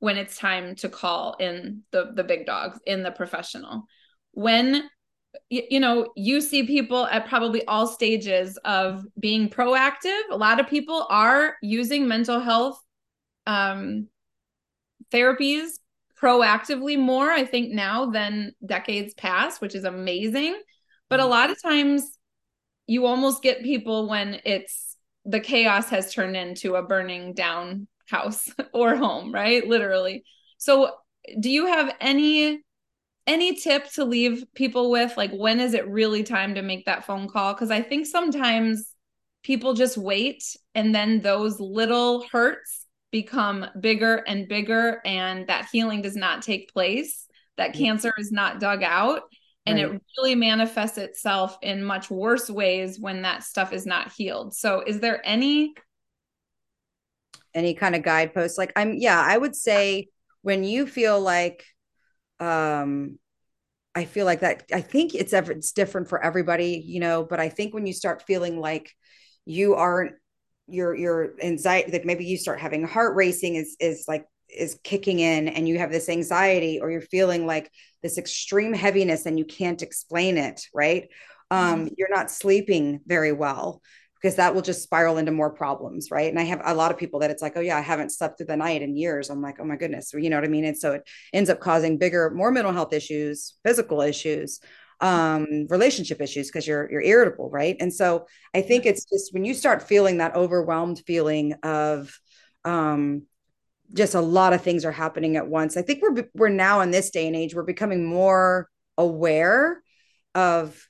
when 0.00 0.16
it's 0.16 0.36
time 0.36 0.74
to 0.76 0.88
call 0.88 1.34
in 1.40 1.82
the 1.90 2.12
the 2.14 2.24
big 2.24 2.46
dogs 2.46 2.78
in 2.86 3.02
the 3.02 3.10
professional? 3.10 3.84
When 4.32 4.88
you 5.50 5.80
know 5.80 6.12
you 6.16 6.40
see 6.40 6.66
people 6.66 7.06
at 7.06 7.28
probably 7.28 7.64
all 7.66 7.86
stages 7.86 8.56
of 8.64 9.04
being 9.18 9.48
proactive 9.48 10.20
a 10.30 10.36
lot 10.36 10.58
of 10.58 10.66
people 10.66 11.06
are 11.10 11.56
using 11.62 12.08
mental 12.08 12.40
health 12.40 12.82
um, 13.46 14.08
therapies 15.12 15.78
proactively 16.20 16.98
more 16.98 17.30
i 17.30 17.44
think 17.44 17.72
now 17.72 18.06
than 18.06 18.52
decades 18.64 19.14
past 19.14 19.60
which 19.60 19.74
is 19.74 19.84
amazing. 19.84 20.60
But 21.08 21.20
a 21.20 21.22
mm-hmm. 21.22 21.30
lot 21.30 21.50
of 21.50 21.62
times 21.62 22.18
you 22.86 23.06
almost 23.06 23.42
get 23.42 23.62
people 23.62 24.08
when 24.08 24.40
it's 24.44 24.96
the 25.24 25.40
chaos 25.40 25.90
has 25.90 26.12
turned 26.12 26.36
into 26.36 26.74
a 26.74 26.82
burning 26.82 27.34
down 27.34 27.86
house 28.06 28.50
or 28.72 28.96
home 28.96 29.32
right? 29.32 29.66
Literally. 29.66 30.24
So 30.58 30.92
do 31.38 31.50
you 31.50 31.66
have 31.66 31.94
any 32.00 32.62
any 33.26 33.56
tip 33.56 33.90
to 33.92 34.04
leave 34.04 34.44
people 34.54 34.90
with? 34.90 35.16
Like 35.16 35.32
when 35.32 35.60
is 35.60 35.74
it 35.74 35.88
really 35.88 36.22
time 36.22 36.54
to 36.54 36.62
make 36.62 36.86
that 36.86 37.04
phone 37.04 37.28
call? 37.28 37.54
Because 37.54 37.70
i 37.70 37.82
think 37.82 38.06
sometimes 38.06 38.94
people 39.42 39.74
just 39.74 39.96
wait 39.96 40.42
and 40.74 40.94
then 40.94 41.20
those 41.20 41.60
little 41.60 42.26
hurts 42.32 42.87
become 43.10 43.66
bigger 43.80 44.16
and 44.26 44.48
bigger 44.48 45.00
and 45.04 45.46
that 45.46 45.68
healing 45.72 46.02
does 46.02 46.16
not 46.16 46.42
take 46.42 46.72
place 46.72 47.26
that 47.56 47.74
cancer 47.74 48.12
is 48.18 48.30
not 48.30 48.60
dug 48.60 48.82
out 48.82 49.22
and 49.66 49.78
right. 49.78 49.94
it 49.94 50.02
really 50.16 50.34
manifests 50.34 50.96
itself 50.96 51.58
in 51.60 51.84
much 51.84 52.10
worse 52.10 52.48
ways 52.48 52.98
when 52.98 53.22
that 53.22 53.42
stuff 53.42 53.72
is 53.72 53.84
not 53.84 54.12
healed. 54.12 54.54
So 54.54 54.82
is 54.86 55.00
there 55.00 55.20
any 55.26 55.74
any 57.54 57.74
kind 57.74 57.94
of 57.94 58.02
guideposts? 58.02 58.56
Like 58.56 58.72
i'm 58.76 58.94
yeah 58.94 59.20
i 59.20 59.36
would 59.36 59.56
say 59.56 60.08
when 60.42 60.64
you 60.64 60.86
feel 60.86 61.20
like 61.20 61.64
um 62.40 63.18
i 63.94 64.04
feel 64.04 64.24
like 64.24 64.40
that 64.40 64.64
i 64.72 64.80
think 64.80 65.14
it's 65.14 65.32
ever 65.32 65.52
it's 65.52 65.72
different 65.72 66.08
for 66.08 66.22
everybody 66.22 66.82
you 66.86 67.00
know 67.00 67.24
but 67.24 67.40
i 67.40 67.48
think 67.48 67.74
when 67.74 67.86
you 67.86 67.92
start 67.92 68.22
feeling 68.22 68.60
like 68.60 68.94
you 69.44 69.74
aren't 69.74 70.12
your 70.68 70.94
your 70.94 71.34
anxiety 71.42 71.90
like 71.90 72.04
maybe 72.04 72.24
you 72.24 72.36
start 72.36 72.60
having 72.60 72.86
heart 72.86 73.16
racing 73.16 73.54
is 73.54 73.76
is 73.80 74.04
like 74.06 74.26
is 74.48 74.78
kicking 74.82 75.18
in 75.18 75.48
and 75.48 75.68
you 75.68 75.78
have 75.78 75.90
this 75.90 76.08
anxiety 76.08 76.80
or 76.80 76.90
you're 76.90 77.00
feeling 77.00 77.46
like 77.46 77.70
this 78.02 78.18
extreme 78.18 78.72
heaviness 78.72 79.26
and 79.26 79.38
you 79.38 79.44
can't 79.44 79.82
explain 79.82 80.36
it 80.36 80.62
right? 80.74 81.08
Um 81.50 81.86
mm-hmm. 81.86 81.94
you're 81.96 82.14
not 82.14 82.30
sleeping 82.30 83.00
very 83.06 83.32
well 83.32 83.82
because 84.20 84.36
that 84.36 84.54
will 84.54 84.62
just 84.62 84.82
spiral 84.82 85.16
into 85.16 85.32
more 85.32 85.50
problems 85.50 86.10
right? 86.10 86.30
And 86.30 86.38
i 86.38 86.44
have 86.44 86.62
a 86.64 86.74
lot 86.74 86.90
of 86.90 86.98
people 86.98 87.20
that 87.20 87.30
it's 87.30 87.42
like 87.42 87.56
oh 87.56 87.60
yeah 87.60 87.76
i 87.76 87.82
haven't 87.82 88.12
slept 88.12 88.38
through 88.38 88.46
the 88.46 88.56
night 88.56 88.82
in 88.82 88.96
years. 88.96 89.30
I'm 89.30 89.42
like 89.42 89.56
oh 89.60 89.64
my 89.64 89.76
goodness 89.76 90.12
you 90.14 90.30
know 90.30 90.36
what 90.36 90.44
i 90.44 90.48
mean? 90.48 90.64
And 90.64 90.78
so 90.78 90.92
it 90.92 91.08
ends 91.32 91.50
up 91.50 91.60
causing 91.60 91.98
bigger 91.98 92.30
more 92.30 92.50
mental 92.50 92.72
health 92.72 92.92
issues 92.92 93.54
physical 93.64 94.02
issues 94.02 94.60
um 95.00 95.66
relationship 95.68 96.20
issues 96.20 96.48
because 96.48 96.66
you're 96.66 96.90
you're 96.90 97.02
irritable 97.02 97.50
right? 97.50 97.76
And 97.80 97.92
so 97.92 98.26
i 98.54 98.62
think 98.62 98.86
it's 98.86 99.04
just 99.04 99.32
when 99.32 99.44
you 99.44 99.54
start 99.54 99.82
feeling 99.82 100.18
that 100.18 100.34
overwhelmed 100.34 101.02
feeling 101.06 101.54
of 101.62 102.18
um 102.64 103.22
just 103.94 104.14
a 104.14 104.20
lot 104.20 104.52
of 104.52 104.62
things 104.62 104.84
are 104.84 104.92
happening 104.92 105.36
at 105.36 105.48
once 105.48 105.76
i 105.76 105.82
think 105.82 106.02
we're 106.02 106.28
we're 106.34 106.48
now 106.48 106.80
in 106.80 106.90
this 106.90 107.10
day 107.10 107.26
and 107.26 107.36
age 107.36 107.54
we're 107.54 107.62
becoming 107.62 108.04
more 108.04 108.68
aware 108.96 109.82
of 110.34 110.88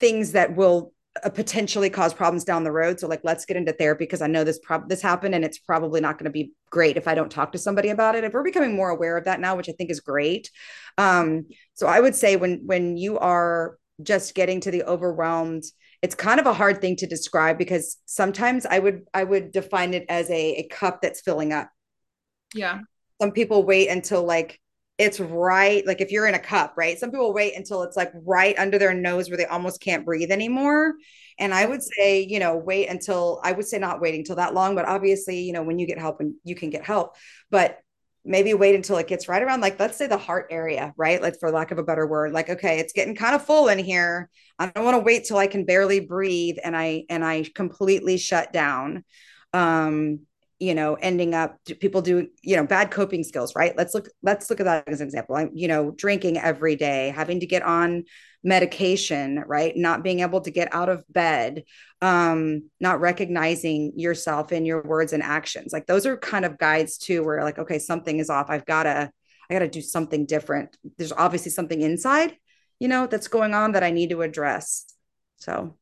things 0.00 0.32
that 0.32 0.56
will 0.56 0.92
potentially 1.34 1.90
cause 1.90 2.12
problems 2.12 2.44
down 2.44 2.64
the 2.64 2.72
road. 2.72 2.98
So 2.98 3.06
like, 3.06 3.20
let's 3.22 3.44
get 3.44 3.56
into 3.56 3.72
therapy 3.72 4.04
because 4.04 4.22
I 4.22 4.26
know 4.26 4.44
this 4.44 4.58
prob 4.58 4.88
this 4.88 5.00
happened 5.00 5.34
and 5.34 5.44
it's 5.44 5.58
probably 5.58 6.00
not 6.00 6.18
going 6.18 6.24
to 6.24 6.30
be 6.30 6.52
great 6.70 6.96
if 6.96 7.06
I 7.06 7.14
don't 7.14 7.30
talk 7.30 7.52
to 7.52 7.58
somebody 7.58 7.90
about 7.90 8.14
it. 8.14 8.24
If 8.24 8.32
we're 8.32 8.42
becoming 8.42 8.74
more 8.74 8.90
aware 8.90 9.16
of 9.16 9.24
that 9.24 9.40
now, 9.40 9.56
which 9.56 9.68
I 9.68 9.72
think 9.72 9.90
is 9.90 10.00
great. 10.00 10.50
Um, 10.98 11.46
so 11.74 11.86
I 11.86 12.00
would 12.00 12.14
say 12.14 12.36
when 12.36 12.62
when 12.66 12.96
you 12.96 13.18
are 13.18 13.78
just 14.02 14.34
getting 14.34 14.60
to 14.60 14.70
the 14.70 14.82
overwhelmed, 14.84 15.64
it's 16.02 16.14
kind 16.14 16.40
of 16.40 16.46
a 16.46 16.52
hard 16.52 16.80
thing 16.80 16.96
to 16.96 17.06
describe 17.06 17.58
because 17.58 17.96
sometimes 18.06 18.66
I 18.66 18.78
would 18.78 19.06
I 19.14 19.24
would 19.24 19.52
define 19.52 19.94
it 19.94 20.06
as 20.08 20.28
a, 20.30 20.56
a 20.56 20.68
cup 20.68 21.00
that's 21.00 21.20
filling 21.20 21.52
up. 21.52 21.70
Yeah. 22.54 22.80
Some 23.20 23.30
people 23.30 23.62
wait 23.62 23.88
until 23.88 24.24
like 24.24 24.60
it's 24.96 25.18
right 25.18 25.84
like 25.86 26.00
if 26.00 26.12
you're 26.12 26.26
in 26.26 26.34
a 26.34 26.38
cup 26.38 26.74
right? 26.76 26.98
Some 26.98 27.10
people 27.10 27.32
wait 27.34 27.56
until 27.56 27.82
it's 27.82 27.96
like 27.96 28.12
right 28.14 28.56
under 28.58 28.78
their 28.78 28.94
nose 28.94 29.28
where 29.28 29.36
they 29.36 29.46
almost 29.46 29.80
can't 29.80 30.04
breathe 30.04 30.30
anymore. 30.30 30.94
And 31.38 31.52
i 31.52 31.66
would 31.66 31.82
say 31.82 32.22
you 32.22 32.38
know 32.38 32.56
wait 32.56 32.88
until 32.88 33.40
i 33.42 33.50
would 33.50 33.66
say 33.66 33.78
not 33.78 34.00
waiting 34.00 34.24
till 34.24 34.36
that 34.36 34.54
long 34.54 34.76
but 34.76 34.86
obviously 34.86 35.40
you 35.40 35.52
know 35.52 35.64
when 35.64 35.80
you 35.80 35.86
get 35.86 35.98
help 35.98 36.20
and 36.20 36.34
you 36.44 36.54
can 36.54 36.70
get 36.70 36.84
help. 36.84 37.16
But 37.50 37.78
maybe 38.24 38.54
wait 38.54 38.74
until 38.74 38.96
it 38.96 39.06
gets 39.06 39.28
right 39.28 39.42
around 39.42 39.60
like 39.60 39.78
let's 39.78 39.98
say 39.98 40.06
the 40.06 40.16
heart 40.16 40.46
area 40.50 40.94
right? 40.96 41.20
Like 41.20 41.38
for 41.40 41.50
lack 41.50 41.72
of 41.72 41.78
a 41.78 41.82
better 41.82 42.06
word 42.06 42.32
like 42.32 42.48
okay 42.50 42.78
it's 42.78 42.92
getting 42.92 43.16
kind 43.16 43.34
of 43.34 43.44
full 43.44 43.68
in 43.68 43.78
here. 43.78 44.30
I 44.58 44.66
don't 44.66 44.84
want 44.84 44.96
to 44.96 45.02
wait 45.02 45.24
till 45.24 45.38
i 45.38 45.48
can 45.48 45.64
barely 45.64 46.00
breathe 46.00 46.56
and 46.62 46.76
i 46.76 47.04
and 47.10 47.24
i 47.24 47.44
completely 47.54 48.16
shut 48.16 48.52
down. 48.52 49.04
Um 49.52 50.20
you 50.58 50.74
know 50.74 50.94
ending 50.94 51.34
up 51.34 51.58
people 51.80 52.00
do 52.00 52.28
you 52.42 52.56
know 52.56 52.66
bad 52.66 52.90
coping 52.90 53.24
skills 53.24 53.54
right? 53.56 53.76
Let's 53.76 53.94
look 53.94 54.08
let's 54.22 54.48
look 54.50 54.60
at 54.60 54.64
that 54.64 54.88
as 54.88 55.00
an 55.00 55.06
example. 55.06 55.36
I'm 55.36 55.50
you 55.54 55.68
know 55.68 55.90
drinking 55.90 56.38
every 56.38 56.76
day 56.76 57.12
having 57.14 57.40
to 57.40 57.46
get 57.46 57.62
on 57.62 58.04
medication 58.42 59.42
right? 59.46 59.76
Not 59.76 60.02
being 60.02 60.20
able 60.20 60.40
to 60.42 60.50
get 60.50 60.74
out 60.74 60.88
of 60.88 61.04
bed 61.08 61.64
um 62.02 62.70
not 62.80 63.00
recognizing 63.00 63.92
yourself 63.96 64.52
in 64.52 64.64
your 64.64 64.82
words 64.82 65.12
and 65.12 65.22
actions. 65.22 65.72
Like 65.72 65.86
those 65.86 66.06
are 66.06 66.16
kind 66.16 66.44
of 66.44 66.58
guides 66.58 66.98
too 66.98 67.22
where 67.24 67.42
like 67.42 67.58
okay 67.58 67.78
something 67.78 68.18
is 68.18 68.30
off. 68.30 68.46
I've 68.48 68.66
got 68.66 68.84
to 68.84 69.10
i 69.50 69.52
got 69.52 69.60
to 69.60 69.68
do 69.68 69.82
something 69.82 70.24
different. 70.26 70.76
There's 70.96 71.12
obviously 71.12 71.50
something 71.50 71.80
inside 71.80 72.36
you 72.80 72.88
know 72.88 73.06
that's 73.06 73.28
going 73.28 73.54
on 73.54 73.72
that 73.72 73.84
i 73.84 73.90
need 73.90 74.10
to 74.10 74.22
address. 74.22 74.84
So 75.36 75.76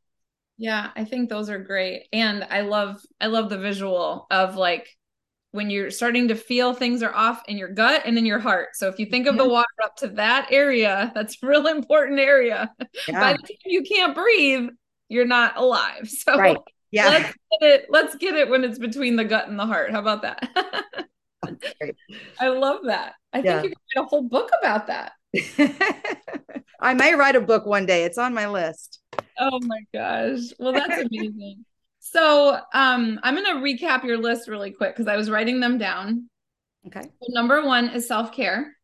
yeah, 0.63 0.91
I 0.95 1.05
think 1.05 1.29
those 1.29 1.51
are 1.51 1.59
great. 1.59 2.07
And 2.13 2.47
I 2.49 2.61
love 2.61 3.05
I 3.21 3.27
love 3.27 3.51
the 3.51 3.59
visual 3.59 4.29
of 4.31 4.55
like 4.55 4.89
when 5.51 5.71
you're 5.71 5.91
starting 5.91 6.29
to 6.29 6.37
feel 6.37 6.73
things 6.73 7.03
are 7.03 7.13
off 7.13 7.43
in 7.49 7.59
your 7.59 7.69
gut 7.69 8.03
and 8.05 8.17
in 8.17 8.25
your 8.25 8.39
heart. 8.39 8.69
So 8.75 8.87
if 8.87 8.97
you 9.01 9.07
think 9.07 9.27
of 9.27 9.37
the 9.37 9.43
mm-hmm. 9.43 9.55
water 9.55 9.67
up 9.83 9.97
to 9.97 10.09
that 10.11 10.53
area, 10.53 11.11
that's 11.17 11.37
a 11.43 11.47
real 11.49 11.67
important 11.67 12.21
area. 12.21 12.73
Yeah. 13.09 13.19
By 13.19 13.33
the 13.33 13.39
time 13.39 13.57
you 13.65 13.83
can't 13.83 14.15
breathe, 14.15 14.69
you're 15.09 15.27
not 15.27 15.57
alive. 15.57 16.09
So 16.09 16.39
right. 16.39 16.57
yeah. 16.93 17.09
let's 17.09 17.35
get 17.61 17.69
it, 17.69 17.87
let's 17.91 18.15
get 18.15 18.37
it 18.37 18.49
when 18.49 18.63
it's 18.63 18.79
between 18.79 19.17
the 19.17 19.25
gut 19.25 19.49
and 19.49 19.59
the 19.59 19.67
heart. 19.67 19.91
How 19.91 19.99
about 19.99 20.23
that? 20.23 20.49
I 22.41 22.49
love 22.49 22.85
that. 22.85 23.15
I 23.33 23.41
yeah. 23.41 23.63
think 23.63 23.65
you 23.65 23.71
could 23.71 23.99
write 23.99 24.07
a 24.07 24.09
whole 24.09 24.29
book 24.29 24.51
about 24.61 24.87
that. 24.87 25.13
I 26.81 26.95
may 26.95 27.15
write 27.15 27.37
a 27.37 27.41
book 27.41 27.67
one 27.67 27.87
day. 27.87 28.05
It's 28.05 28.19
on 28.19 28.35
my 28.35 28.49
list. 28.49 29.01
Oh 29.39 29.61
my 29.63 29.81
gosh. 29.95 30.41
Well, 30.59 30.73
that's 30.73 31.03
amazing. 31.11 31.65
so 32.01 32.59
um, 32.75 33.21
I'm 33.23 33.35
going 33.35 33.47
to 33.47 33.63
recap 33.63 34.05
your 34.05 34.19
list 34.19 34.49
really 34.49 34.73
quick 34.73 34.95
because 34.95 35.09
I 35.09 35.17
was 35.17 35.31
writing 35.31 35.61
them 35.61 35.79
down. 35.79 36.29
Okay. 36.87 37.03
So 37.03 37.27
number 37.29 37.65
one 37.65 37.89
is 37.91 38.09
self 38.09 38.33
care. 38.33 38.77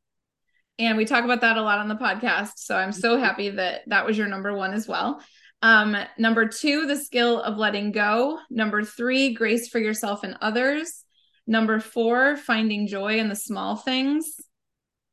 And 0.79 0.97
we 0.97 1.05
talk 1.05 1.25
about 1.25 1.41
that 1.41 1.57
a 1.57 1.63
lot 1.63 1.81
on 1.81 1.89
the 1.89 1.97
podcast. 1.97 2.53
So 2.57 2.77
I'm 2.77 2.93
so 2.93 3.15
mm-hmm. 3.15 3.25
happy 3.25 3.51
that 3.51 3.83
that 3.89 4.07
was 4.07 4.17
your 4.17 4.29
number 4.29 4.55
one 4.55 4.73
as 4.73 4.87
well. 4.87 5.21
Um, 5.61 5.97
number 6.19 6.47
two, 6.47 6.87
the 6.87 6.97
skill 6.97 7.43
of 7.43 7.59
letting 7.59 7.91
go. 7.91 8.39
Number 8.49 8.85
three, 8.85 9.35
grace 9.35 9.69
for 9.69 9.81
yourself 9.81 10.23
and 10.23 10.37
others. 10.41 11.05
Number 11.49 11.81
four, 11.81 12.37
finding 12.37 12.87
joy 12.87 13.19
in 13.19 13.29
the 13.29 13.35
small 13.35 13.75
things. 13.75 14.37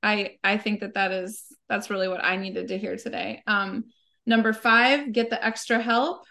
I 0.05 0.37
I 0.43 0.57
think 0.57 0.79
that 0.81 0.93
that 0.93 1.11
is 1.11 1.43
that's 1.67 1.89
really 1.89 2.07
what 2.07 2.23
I 2.23 2.37
needed 2.37 2.69
to 2.69 2.77
hear 2.77 2.95
today. 2.95 3.43
Um, 3.47 3.85
Number 4.25 4.53
five, 4.53 5.11
get 5.11 5.29
the 5.29 5.43
extra 5.43 5.79
help. 5.79 6.25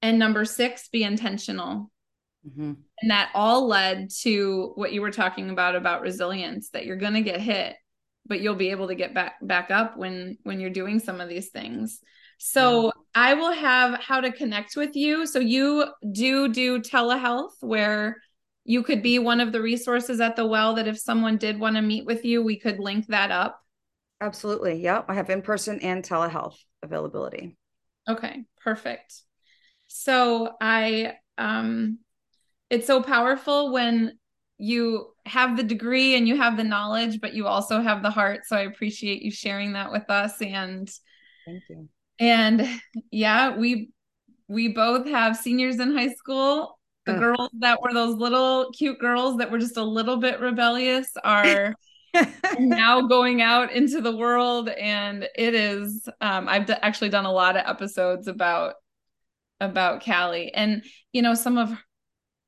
And 0.00 0.18
number 0.18 0.44
six, 0.44 0.88
be 0.88 1.04
intentional. 1.04 1.90
Mm-hmm. 2.46 2.72
And 3.00 3.10
that 3.10 3.30
all 3.34 3.66
led 3.66 4.10
to 4.22 4.72
what 4.74 4.92
you 4.92 5.00
were 5.00 5.10
talking 5.10 5.50
about 5.50 5.76
about 5.76 6.02
resilience 6.02 6.70
that 6.70 6.84
you're 6.84 6.96
going 6.96 7.14
to 7.14 7.22
get 7.22 7.40
hit, 7.40 7.76
but 8.26 8.40
you'll 8.40 8.54
be 8.54 8.70
able 8.70 8.88
to 8.88 8.94
get 8.94 9.14
back 9.14 9.34
back 9.42 9.70
up 9.70 9.96
when 9.96 10.38
when 10.42 10.60
you're 10.60 10.70
doing 10.70 10.98
some 10.98 11.20
of 11.20 11.28
these 11.28 11.50
things. 11.50 12.00
So 12.38 12.86
yeah. 12.86 12.90
I 13.14 13.34
will 13.34 13.52
have 13.52 14.00
how 14.00 14.20
to 14.20 14.32
connect 14.32 14.76
with 14.76 14.96
you. 14.96 15.26
So 15.26 15.38
you 15.38 15.86
do 16.10 16.48
do 16.48 16.80
telehealth 16.80 17.52
where 17.60 18.20
you 18.64 18.82
could 18.82 19.02
be 19.02 19.18
one 19.18 19.40
of 19.40 19.52
the 19.52 19.60
resources 19.60 20.20
at 20.20 20.36
the 20.36 20.46
well 20.46 20.74
that 20.74 20.86
if 20.86 20.98
someone 20.98 21.36
did 21.36 21.58
want 21.58 21.76
to 21.76 21.82
meet 21.82 22.06
with 22.06 22.24
you, 22.24 22.42
we 22.42 22.58
could 22.58 22.78
link 22.78 23.06
that 23.08 23.30
up. 23.30 23.60
Absolutely. 24.20 24.80
Yeah. 24.80 25.02
I 25.08 25.14
have 25.14 25.30
in 25.30 25.42
person 25.42 25.80
and 25.80 26.04
telehealth 26.04 26.56
availability. 26.82 27.56
Okay. 28.08 28.44
Perfect. 28.62 29.14
So 29.88 30.52
I, 30.60 31.14
um, 31.38 31.98
it's 32.70 32.86
so 32.86 33.02
powerful 33.02 33.72
when 33.72 34.18
you 34.58 35.08
have 35.26 35.56
the 35.56 35.62
degree 35.64 36.14
and 36.14 36.28
you 36.28 36.36
have 36.36 36.56
the 36.56 36.64
knowledge, 36.64 37.20
but 37.20 37.34
you 37.34 37.48
also 37.48 37.80
have 37.80 38.02
the 38.02 38.10
heart. 38.10 38.46
So 38.46 38.56
I 38.56 38.60
appreciate 38.60 39.22
you 39.22 39.32
sharing 39.32 39.72
that 39.72 39.90
with 39.90 40.08
us. 40.08 40.40
And 40.40 40.88
thank 41.44 41.62
you. 41.68 41.88
And 42.20 42.80
yeah, 43.10 43.56
we 43.56 43.90
we 44.46 44.68
both 44.68 45.08
have 45.08 45.36
seniors 45.36 45.80
in 45.80 45.96
high 45.96 46.12
school. 46.14 46.78
The 47.04 47.14
girls 47.14 47.50
that 47.60 47.82
were 47.82 47.92
those 47.92 48.16
little 48.16 48.70
cute 48.70 49.00
girls 49.00 49.38
that 49.38 49.50
were 49.50 49.58
just 49.58 49.76
a 49.76 49.82
little 49.82 50.18
bit 50.18 50.40
rebellious 50.40 51.10
are 51.24 51.74
now 52.58 53.02
going 53.02 53.42
out 53.42 53.72
into 53.72 54.00
the 54.00 54.14
world 54.14 54.68
and 54.68 55.26
it 55.34 55.54
is 55.54 56.08
um, 56.20 56.46
i've 56.48 56.66
d- 56.66 56.74
actually 56.82 57.08
done 57.08 57.24
a 57.24 57.32
lot 57.32 57.56
of 57.56 57.66
episodes 57.66 58.28
about 58.28 58.74
about 59.60 60.04
callie. 60.04 60.52
And 60.52 60.84
you 61.12 61.22
know 61.22 61.34
some 61.34 61.56
of 61.56 61.72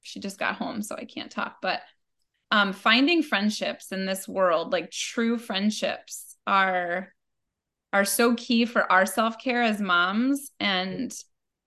she 0.02 0.20
just 0.20 0.38
got 0.38 0.56
home 0.56 0.82
so 0.82 0.96
i 0.96 1.04
can't 1.04 1.30
talk 1.30 1.56
but 1.62 1.80
um, 2.50 2.72
finding 2.72 3.22
friendships 3.22 3.90
in 3.90 4.06
this 4.06 4.28
world 4.28 4.70
like 4.70 4.90
true 4.90 5.38
friendships 5.38 6.36
are 6.46 7.12
are 7.92 8.04
so 8.04 8.34
key 8.34 8.66
for 8.66 8.90
our 8.92 9.06
self-care 9.06 9.62
as 9.62 9.80
moms 9.80 10.50
and 10.60 11.14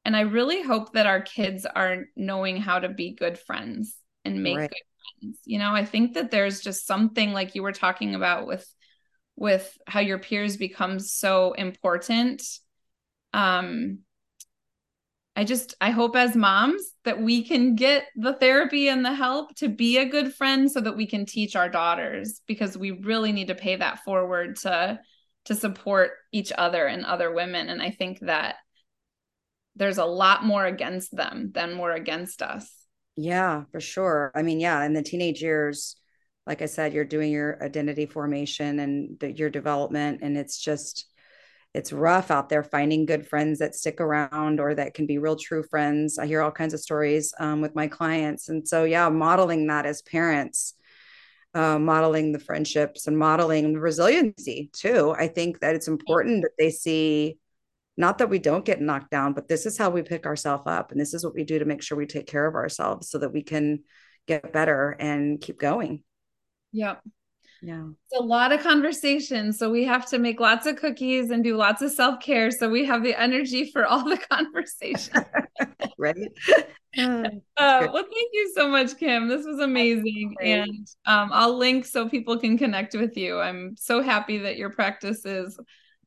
and 0.07 0.15
i 0.15 0.21
really 0.21 0.63
hope 0.63 0.93
that 0.93 1.05
our 1.05 1.21
kids 1.21 1.67
are 1.75 2.05
knowing 2.15 2.57
how 2.57 2.79
to 2.79 2.89
be 2.89 3.13
good 3.13 3.37
friends 3.37 3.97
and 4.25 4.41
make 4.41 4.57
right. 4.57 4.69
good 4.69 5.21
friends. 5.21 5.39
You 5.45 5.59
know 5.59 5.75
i 5.75 5.85
think 5.85 6.15
that 6.15 6.31
there's 6.31 6.61
just 6.61 6.87
something 6.87 7.33
like 7.33 7.53
you 7.53 7.61
were 7.61 7.73
talking 7.73 8.15
about 8.15 8.47
with 8.47 8.67
with 9.37 9.77
how 9.85 9.99
your 9.99 10.17
peers 10.17 10.57
become 10.57 10.99
so 10.99 11.53
important. 11.53 12.41
Um 13.33 13.99
I 15.35 15.43
just 15.43 15.75
I 15.79 15.91
hope 15.91 16.15
as 16.15 16.35
moms 16.35 16.81
that 17.05 17.21
we 17.21 17.43
can 17.43 17.75
get 17.75 18.05
the 18.15 18.33
therapy 18.33 18.89
and 18.89 19.05
the 19.05 19.13
help 19.13 19.53
to 19.57 19.69
be 19.69 19.99
a 19.99 20.09
good 20.09 20.33
friend 20.33 20.69
so 20.71 20.81
that 20.81 20.97
we 20.97 21.05
can 21.05 21.27
teach 21.27 21.55
our 21.55 21.69
daughters 21.69 22.41
because 22.47 22.75
we 22.75 22.89
really 22.89 23.31
need 23.31 23.49
to 23.49 23.55
pay 23.55 23.75
that 23.75 23.99
forward 23.99 24.55
to 24.61 24.99
to 25.45 25.55
support 25.55 26.13
each 26.31 26.51
other 26.57 26.87
and 26.87 27.05
other 27.05 27.31
women. 27.31 27.69
And 27.69 27.81
I 27.81 27.91
think 27.91 28.19
that 28.21 28.55
there's 29.77 29.97
a 29.97 30.05
lot 30.05 30.43
more 30.43 30.65
against 30.65 31.15
them 31.15 31.51
than 31.53 31.73
more 31.73 31.91
against 31.91 32.41
us. 32.41 32.69
Yeah, 33.15 33.63
for 33.71 33.79
sure. 33.79 34.31
I 34.35 34.41
mean, 34.41 34.59
yeah, 34.59 34.83
in 34.83 34.93
the 34.93 35.03
teenage 35.03 35.41
years 35.41 35.95
like 36.47 36.61
I 36.61 36.65
said 36.65 36.93
you're 36.93 37.05
doing 37.05 37.31
your 37.31 37.61
identity 37.61 38.05
formation 38.05 38.79
and 38.79 39.19
the, 39.19 39.31
your 39.31 39.49
development 39.49 40.19
and 40.23 40.37
it's 40.37 40.57
just 40.57 41.05
it's 41.73 41.93
rough 41.93 42.31
out 42.31 42.49
there 42.49 42.63
finding 42.63 43.05
good 43.05 43.27
friends 43.27 43.59
that 43.59 43.75
stick 43.75 44.01
around 44.01 44.59
or 44.59 44.73
that 44.73 44.95
can 44.95 45.05
be 45.05 45.19
real 45.19 45.35
true 45.35 45.61
friends. 45.61 46.17
I 46.17 46.25
hear 46.25 46.41
all 46.41 46.49
kinds 46.49 46.73
of 46.73 46.79
stories 46.79 47.33
um, 47.39 47.61
with 47.61 47.75
my 47.75 47.87
clients. 47.87 48.49
And 48.49 48.67
so, 48.67 48.85
yeah, 48.85 49.09
modeling 49.09 49.67
that 49.67 49.85
as 49.85 50.01
parents, 50.01 50.73
uh, 51.53 51.77
modeling 51.77 52.31
the 52.31 52.39
friendships 52.39 53.05
and 53.05 53.15
modeling 53.15 53.73
the 53.73 53.79
resiliency 53.79 54.71
too. 54.73 55.13
I 55.19 55.27
think 55.27 55.59
that 55.59 55.75
it's 55.75 55.89
important 55.89 56.41
that 56.43 56.57
they 56.57 56.71
see 56.71 57.37
not 57.97 58.19
that 58.19 58.29
we 58.29 58.39
don't 58.39 58.63
get 58.63 58.79
knocked 58.79 59.10
down, 59.10 59.33
but 59.33 59.47
this 59.47 59.65
is 59.65 59.77
how 59.77 59.89
we 59.89 60.03
pick 60.03 60.25
ourselves 60.25 60.63
up. 60.67 60.91
And 60.91 61.01
this 61.01 61.15
is 61.15 61.25
what 61.25 61.33
we 61.33 61.43
do 61.43 61.60
to 61.60 61.65
make 61.65 61.81
sure 61.81 61.97
we 61.97 62.05
take 62.05 62.27
care 62.27 62.45
of 62.45 62.55
ourselves 62.55 63.10
so 63.10 63.17
that 63.17 63.33
we 63.33 63.41
can 63.41 63.79
get 64.27 64.53
better 64.53 64.95
and 64.99 65.41
keep 65.41 65.60
going. 65.60 66.03
Yep. 66.73 67.01
Yeah. 67.62 67.88
It's 68.12 68.19
a 68.19 68.23
lot 68.23 68.51
of 68.51 68.62
conversation 68.62 69.51
so 69.51 69.71
we 69.71 69.83
have 69.86 70.05
to 70.10 70.19
make 70.19 70.39
lots 70.39 70.67
of 70.67 70.75
cookies 70.75 71.31
and 71.31 71.43
do 71.43 71.57
lots 71.57 71.81
of 71.81 71.91
self-care 71.91 72.51
so 72.51 72.69
we 72.69 72.86
have 72.86 73.01
the 73.01 73.19
energy 73.19 73.71
for 73.71 73.86
all 73.86 74.07
the 74.07 74.17
conversation. 74.31 75.25
Right? 75.99 76.15
Uh, 76.97 77.29
well 77.57 77.93
thank 77.93 78.29
you 78.33 78.51
so 78.55 78.67
much 78.67 78.97
kim. 78.97 79.27
This 79.27 79.45
was 79.45 79.60
amazing 79.60 80.33
and 80.41 80.88
um, 81.05 81.29
i'll 81.31 81.55
link 81.55 81.86
so 81.86 82.10
people 82.10 82.39
can 82.39 82.57
connect 82.57 82.95
with 82.95 83.15
you. 83.15 83.39
I'm 83.39 83.75
so 83.77 84.01
happy 84.01 84.39
that 84.39 84.57
your 84.57 84.71
practice 84.71 85.23
is 85.23 85.60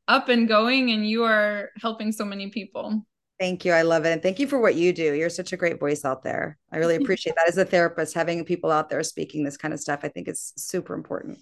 up 0.07 0.29
and 0.29 0.47
going 0.47 0.91
and 0.91 1.07
you 1.07 1.23
are 1.23 1.69
helping 1.79 2.11
so 2.11 2.25
many 2.25 2.49
people 2.49 3.05
Thank 3.41 3.65
you. 3.65 3.71
I 3.71 3.81
love 3.81 4.05
it. 4.05 4.11
And 4.11 4.21
thank 4.21 4.37
you 4.37 4.45
for 4.45 4.59
what 4.59 4.75
you 4.75 4.93
do. 4.93 5.15
You're 5.15 5.27
such 5.27 5.51
a 5.51 5.57
great 5.57 5.79
voice 5.79 6.05
out 6.05 6.21
there. 6.21 6.59
I 6.71 6.77
really 6.77 6.95
appreciate 7.01 7.35
that 7.37 7.47
as 7.47 7.57
a 7.57 7.65
therapist, 7.65 8.13
having 8.13 8.45
people 8.45 8.69
out 8.69 8.87
there 8.87 9.01
speaking 9.01 9.43
this 9.43 9.57
kind 9.57 9.73
of 9.73 9.79
stuff. 9.79 10.01
I 10.03 10.09
think 10.09 10.27
it's 10.27 10.53
super 10.57 10.93
important. 10.93 11.39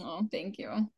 Oh, 0.00 0.26
thank 0.32 0.58
you. 0.58 0.90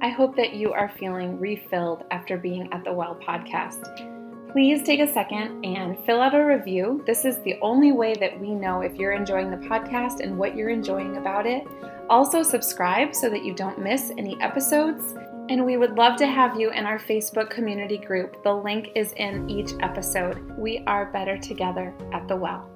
I 0.00 0.08
hope 0.08 0.36
that 0.36 0.54
you 0.54 0.72
are 0.72 0.92
feeling 1.00 1.40
refilled 1.40 2.04
after 2.12 2.38
being 2.38 2.72
at 2.72 2.84
the 2.84 2.92
Well 2.92 3.18
podcast. 3.20 4.11
Please 4.52 4.82
take 4.82 5.00
a 5.00 5.10
second 5.10 5.64
and 5.64 5.98
fill 6.04 6.20
out 6.20 6.34
a 6.34 6.44
review. 6.44 7.02
This 7.06 7.24
is 7.24 7.38
the 7.38 7.58
only 7.62 7.90
way 7.90 8.12
that 8.20 8.38
we 8.38 8.54
know 8.54 8.82
if 8.82 8.94
you're 8.96 9.12
enjoying 9.12 9.50
the 9.50 9.66
podcast 9.66 10.20
and 10.20 10.36
what 10.36 10.54
you're 10.54 10.68
enjoying 10.68 11.16
about 11.16 11.46
it. 11.46 11.66
Also, 12.10 12.42
subscribe 12.42 13.14
so 13.14 13.30
that 13.30 13.46
you 13.46 13.54
don't 13.54 13.78
miss 13.78 14.12
any 14.18 14.38
episodes 14.42 15.14
and 15.48 15.64
we 15.64 15.78
would 15.78 15.96
love 15.96 16.16
to 16.16 16.26
have 16.26 16.60
you 16.60 16.70
in 16.70 16.84
our 16.84 16.98
Facebook 16.98 17.48
community 17.48 17.96
group. 17.96 18.42
The 18.44 18.52
link 18.52 18.90
is 18.94 19.14
in 19.14 19.48
each 19.48 19.72
episode. 19.80 20.38
We 20.58 20.84
are 20.86 21.06
better 21.06 21.38
together 21.38 21.94
at 22.12 22.28
the 22.28 22.36
well. 22.36 22.68